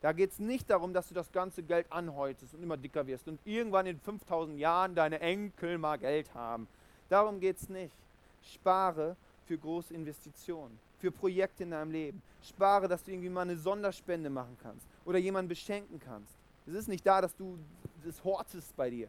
Da 0.01 0.11
geht 0.11 0.31
es 0.31 0.39
nicht 0.39 0.69
darum, 0.69 0.93
dass 0.93 1.07
du 1.07 1.13
das 1.13 1.31
ganze 1.31 1.63
Geld 1.63 1.91
anhäutest 1.91 2.53
und 2.53 2.63
immer 2.63 2.77
dicker 2.77 3.07
wirst 3.07 3.27
und 3.27 3.39
irgendwann 3.45 3.85
in 3.85 3.99
5000 3.99 4.59
Jahren 4.59 4.93
deine 4.93 5.19
Enkel 5.19 5.77
mal 5.77 5.97
Geld 5.97 6.33
haben. 6.33 6.67
Darum 7.09 7.39
geht 7.39 7.57
es 7.57 7.69
nicht. 7.69 7.95
Spare 8.43 9.15
für 9.47 9.57
große 9.57 9.93
Investitionen, 9.93 10.77
für 10.99 11.11
Projekte 11.11 11.63
in 11.63 11.71
deinem 11.71 11.91
Leben. 11.91 12.21
Spare, 12.43 12.87
dass 12.87 13.03
du 13.03 13.11
irgendwie 13.11 13.29
mal 13.29 13.41
eine 13.41 13.57
Sonderspende 13.57 14.29
machen 14.29 14.57
kannst 14.61 14.85
oder 15.05 15.17
jemanden 15.17 15.49
beschenken 15.49 15.99
kannst. 15.99 16.34
Es 16.67 16.73
ist 16.73 16.87
nicht 16.87 17.05
da, 17.05 17.21
dass 17.21 17.35
du 17.35 17.57
das 18.03 18.23
hortest 18.23 18.75
bei 18.75 18.89
dir. 18.89 19.07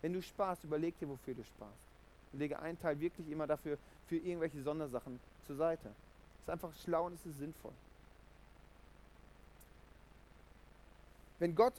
Wenn 0.00 0.12
du 0.12 0.22
sparst, 0.22 0.64
überleg 0.64 0.98
dir, 0.98 1.08
wofür 1.08 1.34
du 1.34 1.44
sparst. 1.44 1.78
Und 2.32 2.38
lege 2.40 2.58
einen 2.58 2.78
Teil 2.78 2.98
wirklich 2.98 3.30
immer 3.30 3.46
dafür 3.46 3.78
für 4.06 4.16
irgendwelche 4.16 4.62
Sondersachen 4.62 5.20
zur 5.46 5.56
Seite. 5.56 5.90
Es 6.36 6.42
ist 6.42 6.50
einfach 6.50 6.74
schlau 6.84 7.06
und 7.06 7.14
es 7.14 7.26
ist 7.26 7.38
sinnvoll. 7.38 7.72
Wenn 11.38 11.54
Gott 11.54 11.74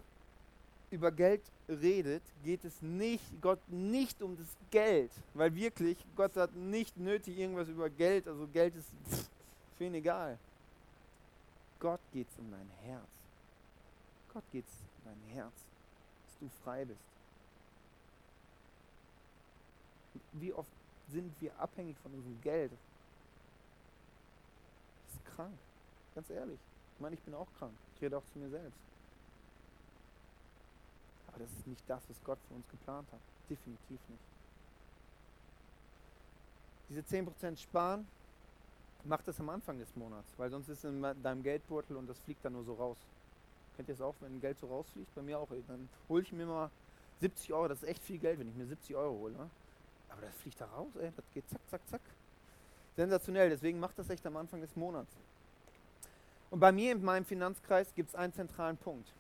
über 0.91 1.11
Geld 1.11 1.41
redet, 1.67 2.21
geht 2.43 2.63
es 2.63 2.81
nicht, 2.81 3.23
Gott 3.41 3.59
nicht 3.67 4.21
um 4.21 4.37
das 4.37 4.55
Geld, 4.69 5.11
weil 5.33 5.53
wirklich, 5.55 5.97
Gott 6.15 6.35
hat 6.35 6.53
nicht 6.55 6.97
nötig 6.97 7.37
irgendwas 7.37 7.67
über 7.67 7.89
Geld, 7.89 8.27
also 8.27 8.47
Geld 8.47 8.75
ist 8.75 8.89
für 9.77 9.85
ihn 9.85 9.93
egal. 9.95 10.37
Gott 11.79 11.99
geht 12.11 12.27
es 12.29 12.37
um 12.37 12.51
dein 12.51 12.69
Herz. 12.83 13.22
Gott 14.33 14.43
geht 14.51 14.65
es 14.67 14.73
um 14.73 15.05
dein 15.05 15.35
Herz, 15.35 15.53
dass 16.25 16.39
du 16.39 16.49
frei 16.63 16.85
bist. 16.85 16.99
Wie 20.33 20.53
oft 20.53 20.69
sind 21.09 21.31
wir 21.39 21.57
abhängig 21.59 21.97
von 21.99 22.13
unserem 22.13 22.41
Geld? 22.41 22.71
Das 25.05 25.15
ist 25.15 25.25
krank, 25.35 25.57
ganz 26.15 26.29
ehrlich. 26.29 26.59
Ich 26.95 27.01
meine, 27.01 27.15
ich 27.15 27.21
bin 27.21 27.33
auch 27.35 27.47
krank. 27.59 27.73
Ich 27.95 28.01
rede 28.01 28.17
auch 28.17 28.25
zu 28.33 28.39
mir 28.39 28.49
selbst. 28.49 28.79
Aber 31.27 31.39
das 31.39 31.51
ist 31.51 31.67
nicht 31.67 31.83
das, 31.87 32.01
was 32.07 32.23
Gott 32.23 32.39
für 32.47 32.55
uns 32.55 32.67
geplant 32.69 33.07
hat. 33.11 33.19
Definitiv 33.49 33.99
nicht. 34.09 34.23
Diese 36.89 37.01
10% 37.01 37.57
sparen, 37.57 38.07
mach 39.03 39.21
das 39.23 39.39
am 39.39 39.49
Anfang 39.49 39.79
des 39.79 39.95
Monats, 39.95 40.31
weil 40.37 40.49
sonst 40.49 40.69
ist 40.69 40.83
es 40.83 40.91
in 40.91 41.01
deinem 41.01 41.43
Geldbeutel 41.43 41.97
und 41.97 42.07
das 42.07 42.19
fliegt 42.19 42.43
dann 42.45 42.53
nur 42.53 42.63
so 42.63 42.73
raus. 42.73 42.97
Kennt 43.75 43.89
ihr 43.89 43.95
es 43.95 44.01
auch, 44.01 44.15
wenn 44.21 44.39
Geld 44.39 44.59
so 44.59 44.67
rausfliegt? 44.67 45.13
Bei 45.15 45.21
mir 45.21 45.39
auch. 45.39 45.47
Dann 45.67 45.89
hole 46.09 46.21
ich 46.21 46.31
mir 46.31 46.45
mal 46.45 46.69
70 47.19 47.53
Euro, 47.53 47.67
das 47.67 47.81
ist 47.83 47.89
echt 47.89 48.03
viel 48.03 48.17
Geld, 48.17 48.39
wenn 48.39 48.49
ich 48.49 48.55
mir 48.55 48.65
70 48.65 48.95
Euro 48.95 49.17
hole. 49.17 49.33
Ne? 49.33 49.49
Aber 50.09 50.21
das 50.21 50.35
fliegt 50.35 50.59
da 50.59 50.65
raus, 50.65 50.91
ey, 50.99 51.11
das 51.15 51.25
geht 51.33 51.49
zack, 51.49 51.61
zack, 51.69 51.81
zack. 51.89 52.01
Sensationell, 52.95 53.49
deswegen 53.49 53.79
macht 53.79 53.97
das 53.97 54.09
echt 54.09 54.25
am 54.25 54.37
Anfang 54.37 54.61
des 54.61 54.75
Monats. 54.75 55.11
Und 56.51 56.59
bei 56.59 56.71
mir 56.71 56.91
in 56.91 57.03
meinem 57.03 57.25
Finanzkreis 57.25 57.93
gibt 57.95 58.09
es 58.09 58.15
einen 58.15 58.31
zentralen 58.33 58.77
Punkt 58.77 59.11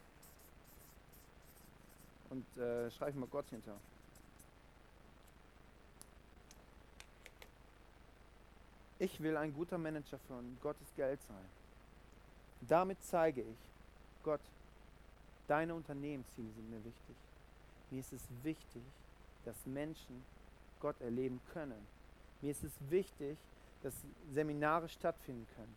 und 2.29 2.57
äh, 2.57 2.91
schreibe 2.91 3.19
mal 3.19 3.27
Gott 3.27 3.49
hinter. 3.49 3.75
Ich 8.99 9.21
will 9.21 9.35
ein 9.37 9.53
guter 9.53 9.77
Manager 9.77 10.19
von 10.27 10.57
Gottes 10.61 10.93
Geld 10.95 11.19
sein. 11.23 11.45
Damit 12.61 12.97
zeige 13.03 13.41
ich, 13.41 13.57
Gott, 14.23 14.41
deine 15.47 15.75
Unternehmensziele 15.75 16.49
sind 16.55 16.69
mir 16.69 16.83
wichtig. 16.83 17.15
Mir 17.91 17.99
ist 17.99 18.13
es 18.13 18.23
wichtig, 18.43 18.81
dass 19.45 19.55
Menschen 19.65 20.23
Gott 20.79 20.99
erleben 21.01 21.39
können. 21.53 21.87
Mir 22.41 22.51
ist 22.51 22.63
es 22.63 22.71
wichtig, 22.89 23.37
dass 23.83 23.93
Seminare 24.31 24.87
stattfinden 24.89 25.45
können. 25.55 25.75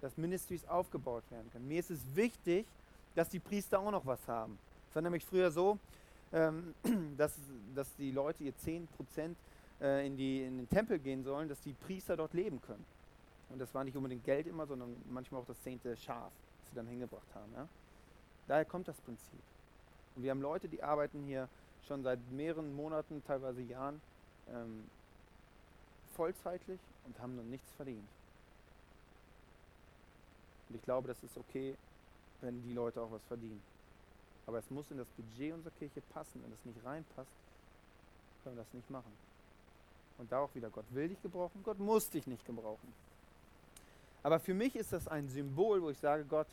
Dass 0.00 0.16
Ministries 0.16 0.66
aufgebaut 0.66 1.24
werden 1.30 1.50
können. 1.52 1.68
Mir 1.68 1.80
ist 1.80 1.90
es 1.90 2.00
wichtig, 2.14 2.66
dass 3.14 3.28
die 3.28 3.40
Priester 3.40 3.78
auch 3.80 3.90
noch 3.90 4.06
was 4.06 4.26
haben. 4.26 4.58
Es 4.88 4.94
war 4.94 5.02
nämlich 5.02 5.24
früher 5.24 5.50
so, 5.50 5.78
ähm, 6.32 6.74
dass, 7.16 7.38
dass 7.74 7.94
die 7.96 8.10
Leute 8.10 8.44
ihr 8.44 8.52
10% 8.54 9.34
äh, 9.80 10.06
in, 10.06 10.16
die, 10.16 10.42
in 10.42 10.58
den 10.58 10.68
Tempel 10.68 10.98
gehen 10.98 11.22
sollen, 11.22 11.48
dass 11.48 11.60
die 11.60 11.72
Priester 11.72 12.16
dort 12.16 12.34
leben 12.34 12.60
können. 12.60 12.84
Und 13.50 13.58
das 13.58 13.72
war 13.74 13.84
nicht 13.84 13.96
unbedingt 13.96 14.24
Geld 14.24 14.46
immer, 14.46 14.66
sondern 14.66 14.96
manchmal 15.10 15.40
auch 15.40 15.46
das 15.46 15.60
zehnte 15.62 15.96
Schaf, 15.96 16.32
sie 16.74 16.76
dann 16.76 16.86
hingebracht 16.88 17.26
haben. 17.34 17.52
Ja? 17.54 17.68
Daher 18.48 18.64
kommt 18.64 18.88
das 18.88 18.96
Prinzip. 19.00 19.40
Und 20.16 20.22
wir 20.22 20.30
haben 20.30 20.42
Leute, 20.42 20.68
die 20.68 20.82
arbeiten 20.82 21.22
hier 21.24 21.48
schon 21.86 22.02
seit 22.02 22.18
mehreren 22.32 22.74
Monaten, 22.74 23.22
teilweise 23.26 23.62
Jahren, 23.62 24.00
ähm, 24.48 24.84
vollzeitlich 26.16 26.80
und 27.06 27.18
haben 27.18 27.36
noch 27.36 27.44
nichts 27.44 27.70
verdient. 27.72 28.08
Und 30.68 30.76
ich 30.76 30.82
glaube, 30.82 31.08
das 31.08 31.22
ist 31.22 31.36
okay, 31.36 31.76
wenn 32.40 32.62
die 32.62 32.72
Leute 32.72 33.00
auch 33.00 33.10
was 33.10 33.22
verdienen. 33.24 33.62
Aber 34.46 34.58
es 34.58 34.70
muss 34.70 34.90
in 34.90 34.98
das 34.98 35.08
Budget 35.08 35.54
unserer 35.54 35.72
Kirche 35.78 36.02
passen. 36.12 36.42
Wenn 36.42 36.52
es 36.52 36.64
nicht 36.64 36.84
reinpasst, 36.84 37.30
können 38.42 38.56
wir 38.56 38.62
das 38.62 38.72
nicht 38.74 38.90
machen. 38.90 39.12
Und 40.18 40.30
da 40.30 40.40
auch 40.40 40.54
wieder, 40.54 40.70
Gott 40.70 40.84
will 40.90 41.08
dich 41.08 41.20
gebrauchen, 41.22 41.62
Gott 41.64 41.78
muss 41.78 42.10
dich 42.10 42.26
nicht 42.26 42.44
gebrauchen. 42.46 42.92
Aber 44.24 44.40
für 44.40 44.54
mich 44.54 44.74
ist 44.74 44.92
das 44.92 45.06
ein 45.06 45.28
Symbol, 45.28 45.80
wo 45.82 45.90
ich 45.90 45.98
sage, 45.98 46.24
Gott, 46.24 46.46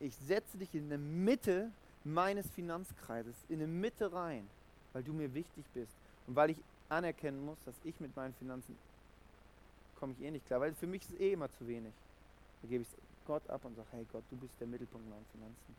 ich 0.00 0.14
setze 0.16 0.58
dich 0.58 0.74
in 0.74 0.88
der 0.88 0.98
Mitte 0.98 1.70
meines 2.02 2.50
Finanzkreises, 2.50 3.36
in 3.48 3.60
der 3.60 3.68
Mitte 3.68 4.12
rein, 4.12 4.46
weil 4.92 5.04
du 5.04 5.12
mir 5.12 5.32
wichtig 5.32 5.64
bist 5.72 5.92
und 6.26 6.36
weil 6.36 6.50
ich 6.50 6.58
anerkennen 6.88 7.46
muss, 7.46 7.56
dass 7.64 7.74
ich 7.84 7.98
mit 8.00 8.14
meinen 8.14 8.34
Finanzen 8.34 8.76
komme 9.98 10.12
ich 10.18 10.26
eh 10.26 10.30
nicht 10.30 10.46
klar, 10.46 10.60
weil 10.60 10.74
für 10.74 10.88
mich 10.88 11.02
ist 11.02 11.12
es 11.12 11.20
eh 11.20 11.32
immer 11.32 11.50
zu 11.52 11.66
wenig. 11.66 11.92
Da 12.60 12.68
gebe 12.68 12.82
ich 12.82 12.88
es 12.88 12.94
Gott 13.26 13.48
ab 13.48 13.64
und 13.64 13.76
sage, 13.76 13.88
hey 13.92 14.06
Gott, 14.12 14.24
du 14.30 14.36
bist 14.36 14.52
der 14.60 14.66
Mittelpunkt 14.66 15.08
meiner 15.08 15.24
Finanzen. 15.32 15.76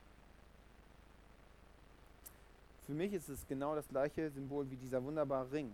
Für 2.87 2.93
mich 2.93 3.13
ist 3.13 3.29
es 3.29 3.45
genau 3.47 3.75
das 3.75 3.87
gleiche 3.87 4.31
Symbol 4.31 4.69
wie 4.71 4.77
dieser 4.77 5.03
wunderbare 5.03 5.51
Ring. 5.51 5.71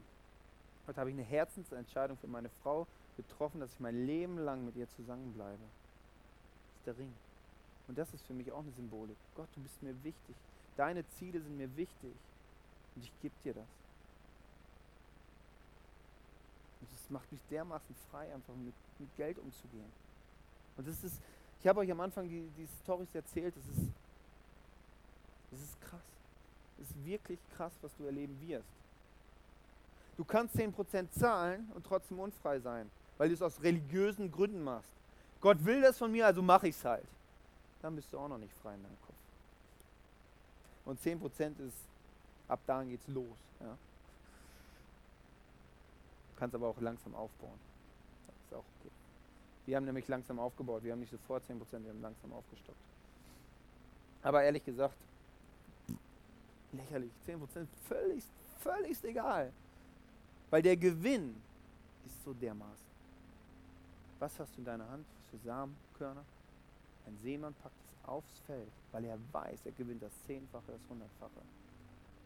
Heute 0.87 0.99
habe 0.99 1.11
ich 1.11 1.15
eine 1.15 1.23
Herzensentscheidung 1.23 2.17
für 2.17 2.27
meine 2.27 2.49
Frau 2.63 2.87
getroffen, 3.17 3.59
dass 3.59 3.73
ich 3.73 3.79
mein 3.79 4.05
Leben 4.05 4.37
lang 4.37 4.65
mit 4.65 4.75
ihr 4.75 4.89
zusammenbleibe. 4.89 5.59
Das 5.59 6.77
ist 6.77 6.87
der 6.87 6.97
Ring. 6.97 7.13
Und 7.87 7.97
das 7.97 8.13
ist 8.13 8.25
für 8.25 8.33
mich 8.33 8.51
auch 8.51 8.59
eine 8.59 8.71
Symbolik. 8.71 9.17
Gott, 9.35 9.47
du 9.55 9.61
bist 9.61 9.81
mir 9.83 9.93
wichtig. 10.03 10.35
Deine 10.77 11.07
Ziele 11.09 11.41
sind 11.41 11.57
mir 11.57 11.75
wichtig. 11.75 12.13
Und 12.95 13.03
ich 13.03 13.11
gebe 13.21 13.35
dir 13.43 13.53
das. 13.53 13.67
Und 16.79 16.91
das 16.91 17.09
macht 17.09 17.31
mich 17.31 17.41
dermaßen 17.49 17.95
frei, 18.09 18.33
einfach 18.33 18.55
mit, 18.55 18.73
mit 18.99 19.15
Geld 19.17 19.37
umzugehen. 19.39 19.91
Und 20.77 20.87
das 20.87 21.03
ist, 21.03 21.21
ich 21.59 21.67
habe 21.67 21.81
euch 21.81 21.91
am 21.91 21.99
Anfang 21.99 22.27
die, 22.27 22.49
die 22.57 22.67
Storys 22.81 23.13
erzählt, 23.13 23.55
das 23.55 23.65
ist, 23.77 23.91
das 25.51 25.61
ist 25.61 25.81
krass. 25.81 26.01
Das 26.77 26.89
ist 26.89 27.05
wirklich 27.05 27.39
krass, 27.55 27.73
was 27.81 27.95
du 27.97 28.05
erleben 28.05 28.39
wirst. 28.41 28.67
Du 30.17 30.25
kannst 30.25 30.55
10% 30.55 31.09
zahlen 31.11 31.69
und 31.73 31.85
trotzdem 31.85 32.19
unfrei 32.19 32.59
sein, 32.59 32.89
weil 33.21 33.29
du 33.29 33.35
es 33.35 33.41
aus 33.43 33.61
religiösen 33.61 34.31
Gründen 34.31 34.63
machst. 34.63 34.89
Gott 35.41 35.63
will 35.63 35.79
das 35.79 35.95
von 35.95 36.11
mir, 36.11 36.25
also 36.25 36.41
mache 36.41 36.69
ich 36.69 36.75
es 36.75 36.83
halt. 36.83 37.05
Dann 37.83 37.95
bist 37.95 38.11
du 38.11 38.17
auch 38.17 38.27
noch 38.27 38.39
nicht 38.39 38.51
frei 38.63 38.73
in 38.73 38.81
deinem 38.81 38.97
Kopf. 39.05 39.15
Und 40.85 40.99
10% 40.99 41.67
ist, 41.67 41.77
ab 42.47 42.59
da 42.65 42.83
geht's 42.83 43.07
los. 43.07 43.37
Ja. 43.59 43.77
Du 46.33 46.39
kannst 46.39 46.55
aber 46.55 46.65
auch 46.65 46.81
langsam 46.81 47.13
aufbauen. 47.13 47.59
Das 48.25 48.35
ist 48.37 48.53
auch 48.55 48.65
okay. 48.79 48.91
Wir 49.67 49.77
haben 49.77 49.85
nämlich 49.85 50.07
langsam 50.07 50.39
aufgebaut. 50.39 50.83
Wir 50.83 50.93
haben 50.93 51.01
nicht 51.01 51.11
sofort 51.11 51.43
10%, 51.43 51.47
wir 51.73 51.91
haben 51.91 52.01
langsam 52.01 52.33
aufgestockt. 52.33 52.75
Aber 54.23 54.41
ehrlich 54.41 54.65
gesagt, 54.65 54.97
lächerlich. 56.71 57.11
10% 57.27 57.67
völlig, 57.87 58.23
völlig 58.61 59.03
egal. 59.03 59.53
Weil 60.49 60.63
der 60.63 60.75
Gewinn 60.75 61.39
ist 62.03 62.23
so 62.23 62.33
dermaßen. 62.33 62.90
Was 64.21 64.39
hast 64.39 64.55
du 64.55 64.59
in 64.59 64.65
deiner 64.65 64.87
Hand 64.87 65.07
für 65.31 65.37
Samenkörner? 65.39 66.23
Ein 67.07 67.17
Seemann 67.23 67.55
packt 67.55 67.81
es 67.87 68.07
aufs 68.07 68.37
Feld, 68.45 68.71
weil 68.91 69.03
er 69.05 69.17
weiß, 69.31 69.65
er 69.65 69.71
gewinnt 69.71 70.03
das 70.03 70.13
Zehnfache, 70.27 70.71
das 70.71 70.87
Hundertfache. 70.87 71.41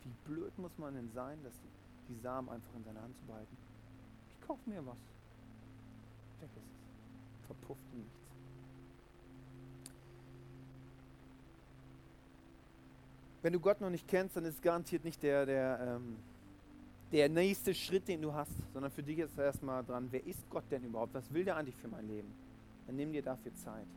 Wie 0.04 0.12
blöd 0.30 0.52
muss 0.58 0.78
man 0.78 0.94
denn 0.94 1.10
sein, 1.14 1.42
dass 1.42 1.54
die, 1.54 2.14
die 2.14 2.20
Samen 2.20 2.50
einfach 2.50 2.76
in 2.76 2.84
seiner 2.84 3.02
Hand 3.02 3.18
zu 3.18 3.24
behalten? 3.24 3.58
Ich 4.30 4.46
kaufe 4.46 4.70
mir 4.70 4.86
was. 4.86 4.98
Weg 6.42 6.50
ist 6.50 6.58
es. 6.58 7.46
Verpufft 7.48 7.82
in 7.94 8.00
nichts. 8.00 8.32
Wenn 13.42 13.54
du 13.54 13.60
Gott 13.62 13.80
noch 13.80 13.90
nicht 13.90 14.06
kennst, 14.10 14.36
dann 14.36 14.44
ist 14.44 14.56
es 14.56 14.62
garantiert 14.62 15.06
nicht 15.06 15.24
der, 15.24 15.46
der, 15.46 15.80
ähm, 15.80 16.18
der 17.12 17.30
nächste 17.30 17.74
Schritt, 17.74 18.08
den 18.08 18.22
du 18.22 18.34
hast, 18.34 18.52
sondern 18.74 18.92
für 18.92 19.04
dich 19.04 19.20
ist 19.20 19.38
erstmal 19.38 19.84
dran, 19.84 20.08
wer 20.12 20.26
ist 20.26 20.50
Gott 20.50 20.64
denn 20.72 20.84
überhaupt? 20.84 21.14
Was 21.14 21.32
will 21.34 21.46
der 21.46 21.56
eigentlich 21.56 21.76
für 21.76 21.88
mein 21.88 22.08
Leben? 22.08 22.34
Dann 22.88 22.96
nimm 22.96 23.12
dir 23.12 23.22
dafür 23.22 23.54
Zeit. 23.56 23.88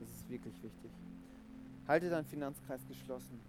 Das 0.00 0.08
ist 0.08 0.28
wirklich 0.28 0.54
wichtig. 0.62 0.90
Halte 1.86 2.10
deinen 2.10 2.26
Finanzkreis 2.26 2.80
geschlossen. 2.88 3.40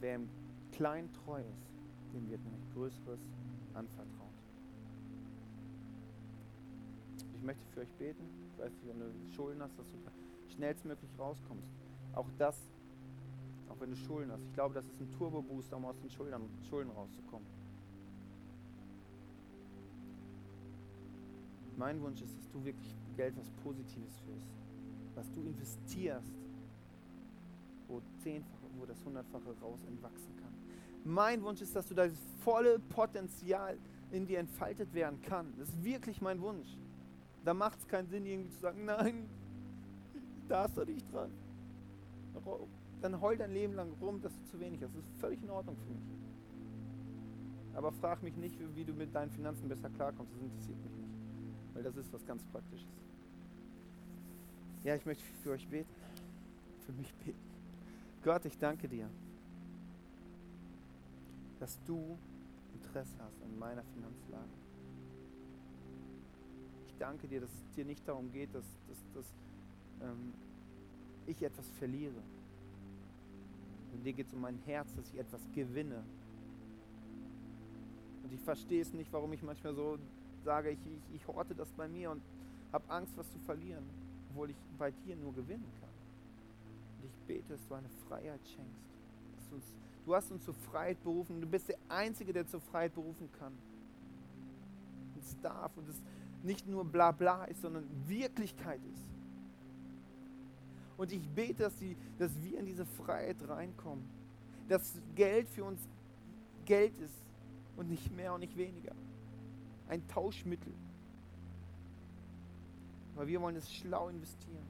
Wer 0.00 0.16
im 0.16 0.28
Kleinen 0.72 1.10
treu 1.24 1.40
ist, 1.40 2.12
dem 2.12 2.28
wird 2.28 2.42
nämlich 2.44 2.72
Größeres 2.74 3.20
anvertraut. 3.74 4.28
Ich 7.36 7.42
möchte 7.42 7.62
für 7.72 7.80
euch 7.80 7.92
beten. 7.98 8.24
Ich 8.52 8.58
weiß 8.58 8.72
nicht, 8.72 8.88
wenn 8.88 8.98
du 8.98 9.34
Schulden 9.34 9.62
hast, 9.62 9.78
dass 9.78 9.86
du 9.86 10.54
schnellstmöglich 10.54 11.10
rauskommst. 11.18 11.68
Auch 12.14 12.28
das, 12.38 12.56
auch 13.74 13.80
wenn 13.80 13.90
du 13.90 13.96
Schulden 13.96 14.30
hast. 14.30 14.44
Ich 14.44 14.52
glaube, 14.52 14.74
das 14.74 14.86
ist 14.86 15.00
ein 15.00 15.10
Turbo-Booster, 15.12 15.76
um 15.76 15.84
aus 15.86 15.98
den 15.98 16.10
Schulden, 16.10 16.48
Schulden 16.68 16.90
rauszukommen. 16.90 17.46
Mein 21.76 22.00
Wunsch 22.00 22.22
ist, 22.22 22.36
dass 22.38 22.48
du 22.50 22.64
wirklich 22.64 22.94
Geld 23.16 23.36
was 23.36 23.50
Positives 23.62 24.16
führst, 24.20 24.46
was 25.14 25.30
du 25.32 25.42
investierst, 25.42 26.32
wo 27.88 28.00
zehnfache, 28.22 28.66
wo 28.78 28.86
das 28.86 29.04
hundertfache 29.04 29.54
raus 29.60 29.80
entwachsen 29.88 30.36
kann. 30.36 30.52
Mein 31.04 31.42
Wunsch 31.42 31.60
ist, 31.60 31.74
dass 31.74 31.88
du 31.88 31.94
das 31.94 32.12
volle 32.44 32.78
Potenzial 32.78 33.76
in 34.12 34.26
dir 34.26 34.38
entfaltet 34.38 34.94
werden 34.94 35.20
kann. 35.22 35.52
Das 35.58 35.68
ist 35.68 35.82
wirklich 35.82 36.20
mein 36.22 36.40
Wunsch. 36.40 36.78
Da 37.44 37.52
macht 37.52 37.80
es 37.80 37.88
keinen 37.88 38.08
Sinn, 38.08 38.24
irgendwie 38.24 38.50
zu 38.50 38.60
sagen, 38.60 38.84
nein, 38.84 39.28
da 40.48 40.62
hast 40.62 40.76
du 40.76 40.84
dich 40.84 41.04
dran. 41.06 41.30
Dann 43.04 43.20
heul 43.20 43.36
dein 43.36 43.52
Leben 43.52 43.74
lang 43.74 43.92
rum, 44.00 44.22
dass 44.22 44.32
du 44.34 44.44
zu 44.46 44.58
wenig 44.58 44.82
hast. 44.82 44.96
Das 44.96 45.04
ist 45.04 45.20
völlig 45.20 45.42
in 45.42 45.50
Ordnung 45.50 45.76
für 45.76 45.92
mich. 45.92 46.02
Aber 47.74 47.92
frag 47.92 48.22
mich 48.22 48.34
nicht, 48.34 48.56
wie 48.74 48.82
du 48.82 48.94
mit 48.94 49.14
deinen 49.14 49.30
Finanzen 49.30 49.68
besser 49.68 49.90
klarkommst. 49.90 50.32
Das 50.32 50.40
interessiert 50.40 50.82
mich 50.82 50.96
nicht. 50.96 51.10
Weil 51.74 51.82
das 51.82 51.96
ist 51.96 52.10
was 52.14 52.24
ganz 52.24 52.42
Praktisches. 52.44 52.88
Ja, 54.84 54.94
ich 54.94 55.04
möchte 55.04 55.22
für 55.42 55.50
euch 55.50 55.68
beten. 55.68 55.94
Für 56.86 56.92
mich 56.92 57.12
beten. 57.16 57.38
Gott, 58.22 58.46
ich 58.46 58.56
danke 58.56 58.88
dir, 58.88 59.10
dass 61.60 61.78
du 61.84 62.16
Interesse 62.72 63.16
hast 63.18 63.42
an 63.42 63.58
meiner 63.58 63.84
Finanzlage. 63.84 64.48
Ich 66.86 66.96
danke 66.96 67.28
dir, 67.28 67.42
dass 67.42 67.50
es 67.52 67.70
dir 67.76 67.84
nicht 67.84 68.08
darum 68.08 68.32
geht, 68.32 68.54
dass, 68.54 68.64
dass, 68.88 68.98
dass 69.12 69.34
ähm, 70.00 70.32
ich 71.26 71.42
etwas 71.42 71.68
verliere. 71.72 72.22
Und 73.94 74.04
dir 74.04 74.12
geht 74.12 74.26
es 74.26 74.34
um 74.34 74.40
mein 74.40 74.58
Herz, 74.66 74.92
dass 74.94 75.08
ich 75.12 75.18
etwas 75.18 75.40
gewinne. 75.54 76.02
Und 78.22 78.32
ich 78.32 78.40
verstehe 78.40 78.82
es 78.82 78.92
nicht, 78.92 79.12
warum 79.12 79.32
ich 79.32 79.42
manchmal 79.42 79.74
so 79.74 79.98
sage, 80.44 80.70
ich, 80.70 80.78
ich, 80.86 81.16
ich 81.16 81.28
horte 81.28 81.54
das 81.54 81.70
bei 81.72 81.88
mir 81.88 82.10
und 82.10 82.22
habe 82.72 82.90
Angst, 82.90 83.16
was 83.16 83.30
zu 83.30 83.38
verlieren, 83.40 83.84
obwohl 84.30 84.50
ich 84.50 84.56
bei 84.78 84.90
dir 84.90 85.16
nur 85.16 85.32
gewinnen 85.32 85.70
kann. 85.80 85.88
Und 86.98 87.08
ich 87.08 87.26
bete, 87.26 87.52
dass 87.52 87.66
du 87.66 87.74
eine 87.74 87.88
Freiheit 88.08 88.40
schenkst. 88.44 88.84
Du, 89.48 89.56
uns, 89.56 89.64
du 90.04 90.14
hast 90.14 90.30
uns 90.32 90.44
zur 90.44 90.54
Freiheit 90.54 91.02
berufen. 91.02 91.40
Du 91.40 91.46
bist 91.46 91.68
der 91.68 91.78
Einzige, 91.88 92.32
der 92.32 92.46
zur 92.46 92.60
Freiheit 92.60 92.94
berufen 92.94 93.30
kann. 93.38 93.52
Und 95.14 95.22
es 95.22 95.40
darf 95.40 95.76
und 95.76 95.88
es 95.88 96.02
nicht 96.42 96.66
nur 96.66 96.84
bla 96.84 97.12
bla 97.12 97.44
ist, 97.44 97.62
sondern 97.62 97.84
Wirklichkeit 98.06 98.80
ist. 98.92 99.13
Und 100.96 101.12
ich 101.12 101.28
bete, 101.28 101.64
dass, 101.64 101.76
die, 101.76 101.96
dass 102.18 102.30
wir 102.42 102.58
in 102.58 102.66
diese 102.66 102.84
Freiheit 102.84 103.36
reinkommen. 103.48 104.04
Dass 104.68 105.00
Geld 105.14 105.48
für 105.48 105.64
uns 105.64 105.80
Geld 106.64 106.96
ist 106.98 107.24
und 107.76 107.90
nicht 107.90 108.14
mehr 108.14 108.32
und 108.34 108.40
nicht 108.40 108.56
weniger. 108.56 108.94
Ein 109.88 110.06
Tauschmittel. 110.08 110.72
Aber 113.14 113.26
wir 113.26 113.40
wollen 113.40 113.56
es 113.56 113.72
schlau 113.72 114.08
investieren. 114.08 114.64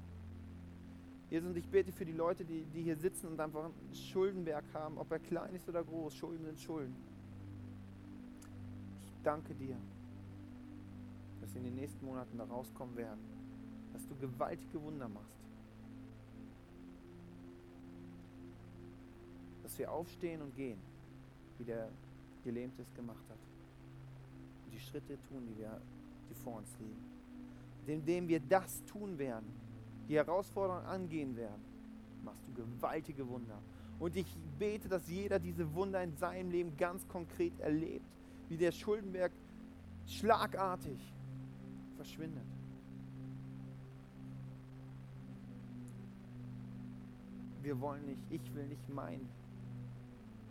Jesus, 1.31 1.49
und 1.49 1.57
ich 1.57 1.69
bete 1.69 1.93
für 1.93 2.05
die 2.05 2.13
Leute, 2.13 2.45
die, 2.45 2.65
die 2.67 2.83
hier 2.83 2.97
sitzen 2.97 3.27
und 3.27 3.41
einfach 3.41 3.65
einen 3.65 3.95
Schuldenberg 3.95 4.65
haben, 4.73 4.99
ob 4.99 5.11
er 5.11 5.19
klein 5.19 5.55
ist 5.55 5.69
oder 5.69 5.83
groß. 5.83 6.15
Schulden 6.15 6.45
sind 6.45 6.61
Schulden. 6.61 6.95
Ich 9.07 9.13
danke 9.23 9.55
dir, 9.55 9.77
dass 11.41 11.53
wir 11.55 11.61
in 11.61 11.69
den 11.69 11.77
nächsten 11.77 12.05
Monaten 12.05 12.37
da 12.39 12.45
rauskommen 12.45 12.97
werden. 12.97 13.21
Dass 13.93 14.07
du 14.07 14.15
gewaltige 14.17 14.83
Wunder 14.83 15.09
machst. 15.09 15.44
Dass 19.65 19.77
wir 19.79 19.91
aufstehen 19.91 20.41
und 20.43 20.55
gehen, 20.55 20.79
wie 21.59 21.65
der 21.65 21.89
Gelähmte 22.45 22.83
es 22.83 22.95
gemacht 22.95 23.25
hat. 23.29 23.39
Und 24.65 24.75
die 24.75 24.79
Schritte 24.79 25.19
tun, 25.29 25.45
die, 25.49 25.59
wir, 25.59 25.81
die 26.31 26.35
vor 26.35 26.59
uns 26.59 26.69
liegen. 26.79 27.03
Indem 27.87 28.29
wir 28.29 28.41
das 28.41 28.85
tun 28.85 29.19
werden, 29.19 29.47
die 30.09 30.15
Herausforderungen 30.15 30.87
angehen 30.87 31.37
werden, 31.37 31.63
machst 32.23 32.43
du 32.47 32.63
gewaltige 32.63 33.27
Wunder. 33.29 33.59
Und 33.99 34.17
ich 34.17 34.27
bete, 34.59 34.89
dass 34.89 35.09
jeder 35.09 35.39
diese 35.39 35.75
Wunder 35.75 36.03
in 36.03 36.15
seinem 36.17 36.51
Leben 36.51 36.77
ganz 36.77 37.07
konkret 37.09 37.59
erlebt, 37.61 38.05
wie 38.49 38.57
der 38.57 38.73
Schuldenberg 38.73 39.33
schlagartig 40.07 40.99
verschwindet. 41.97 42.45
Wir 47.63 47.81
wollen 47.81 48.05
nicht, 48.05 48.21
ich 48.29 48.55
will 48.55 48.67
nicht 48.67 48.87
mein 48.91 49.27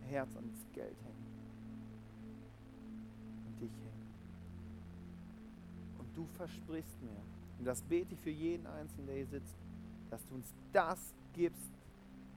Herz 0.04 0.34
ans 0.36 0.66
Geld 0.72 0.96
hängen 1.02 1.26
und 3.46 3.60
dich 3.60 3.72
hängen. 3.72 4.08
Und 5.98 6.16
du 6.16 6.26
versprichst 6.36 7.00
mir, 7.02 7.20
Und 7.58 7.64
das 7.66 7.82
bete 7.82 8.14
ich 8.14 8.20
für 8.20 8.30
jeden 8.30 8.66
Einzelnen, 8.66 9.06
der 9.06 9.16
hier 9.16 9.26
sitzt, 9.26 9.54
dass 10.10 10.24
du 10.26 10.34
uns 10.34 10.52
das 10.72 11.14
gibst, 11.32 11.70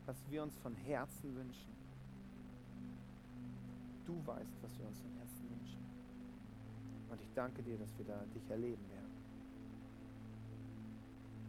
was 0.05 0.15
wir 0.29 0.43
uns 0.43 0.55
von 0.57 0.73
Herzen 0.75 1.35
wünschen. 1.35 1.73
Du 4.05 4.13
weißt, 4.25 4.57
was 4.61 4.77
wir 4.79 4.87
uns 4.87 4.99
von 4.99 5.11
Herzen 5.17 5.49
wünschen. 5.49 5.83
Und 7.09 7.21
ich 7.21 7.29
danke 7.33 7.61
dir, 7.61 7.77
dass 7.77 7.97
wir 7.97 8.05
da 8.05 8.23
dich 8.33 8.49
erleben 8.49 8.89
werden. 8.89 9.11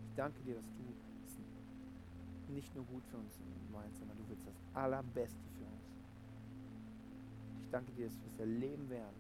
Ich 0.08 0.14
danke 0.16 0.40
dir, 0.42 0.56
dass 0.56 0.66
du 0.66 2.52
nicht 2.52 2.74
nur 2.74 2.84
gut 2.86 3.04
für 3.06 3.18
uns 3.18 3.38
meinst, 3.72 3.98
sondern 3.98 4.16
du 4.18 4.24
willst 4.28 4.46
das 4.46 4.56
Allerbeste 4.74 5.38
für 5.56 5.64
uns. 5.64 5.77
Ich 7.68 7.72
danke 7.72 7.92
dir, 7.92 8.06
dass 8.06 8.18
wir 8.18 8.28
es 8.32 8.38
erleben 8.38 8.88
werden. 8.88 9.14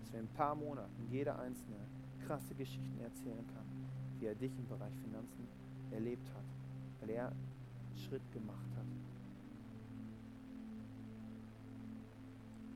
Dass 0.00 0.12
wir 0.12 0.20
in 0.20 0.26
ein 0.26 0.34
paar 0.34 0.54
Monaten 0.54 1.08
jeder 1.10 1.38
Einzelne 1.38 1.78
krasse 2.26 2.54
Geschichten 2.54 3.00
erzählen 3.00 3.46
kann, 3.54 3.64
wie 4.18 4.26
er 4.26 4.34
dich 4.34 4.52
im 4.58 4.68
Bereich 4.68 4.92
Finanzen 5.02 5.48
erlebt 5.92 6.28
hat, 6.34 6.44
weil 7.00 7.08
er 7.08 7.28
einen 7.28 7.96
Schritt 7.96 8.20
gemacht 8.34 8.68
hat. 8.76 8.84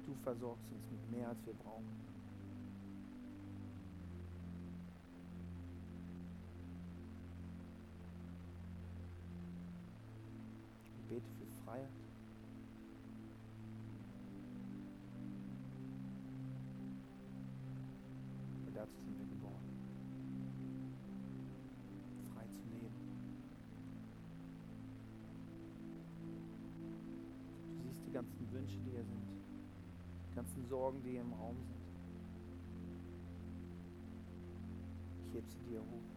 Du 0.06 0.14
versorgst 0.22 0.72
uns 0.72 0.90
mit 0.90 1.10
mehr, 1.10 1.28
als 1.28 1.44
wir 1.44 1.52
brauchen. 1.52 1.84
Ich 10.98 11.08
bete 11.10 11.28
für 11.38 11.64
Freiheit. 11.66 12.05
Dazu 18.86 19.02
sind 19.04 19.18
wir 19.18 19.26
geboren. 19.26 19.64
Frei 22.34 22.46
zu 22.48 22.62
leben. 22.70 22.94
Du 27.76 27.88
siehst 27.88 28.06
die 28.06 28.12
ganzen 28.12 28.52
Wünsche, 28.52 28.78
die 28.78 28.90
hier 28.90 29.04
sind. 29.04 29.26
Die 30.30 30.34
ganzen 30.36 30.66
Sorgen, 30.68 31.02
die 31.02 31.10
hier 31.10 31.22
im 31.22 31.32
Raum 31.32 31.56
sind. 31.56 31.76
Ich 35.28 35.34
heb 35.34 35.48
sie 35.48 35.70
dir 35.70 35.80
hoch. 35.80 36.08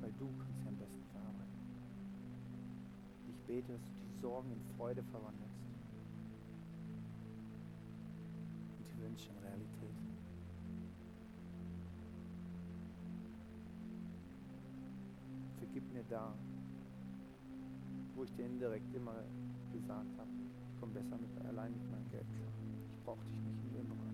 Weil 0.00 0.12
du 0.12 0.28
kannst 0.38 0.60
sie 0.60 0.68
am 0.68 0.76
besten 0.76 1.02
verarbeiten. 1.12 1.60
Ich 3.28 3.38
bete, 3.46 3.72
dass 3.72 3.82
du 3.82 3.90
die 4.12 4.20
Sorgen 4.20 4.52
in 4.52 4.60
Freude 4.76 5.02
verwandelst. 5.04 5.55
In 9.18 9.38
Realität. 9.42 9.96
Vergib 15.58 15.92
mir 15.92 16.04
da, 16.04 16.34
wo 18.14 18.24
ich 18.24 18.32
dir 18.34 18.44
indirekt 18.44 18.94
immer 18.94 19.14
gesagt 19.72 20.18
habe, 20.18 20.30
ich 20.70 20.80
komme 20.80 20.92
besser 20.92 21.16
mit, 21.16 21.46
allein 21.46 21.72
mit 21.72 21.90
meinem 21.90 22.10
Geld 22.10 22.26
klar. 22.36 22.52
Ich 22.92 23.04
brauche 23.04 23.24
dich 23.24 23.40
nicht 23.40 23.80
in. 23.80 24.05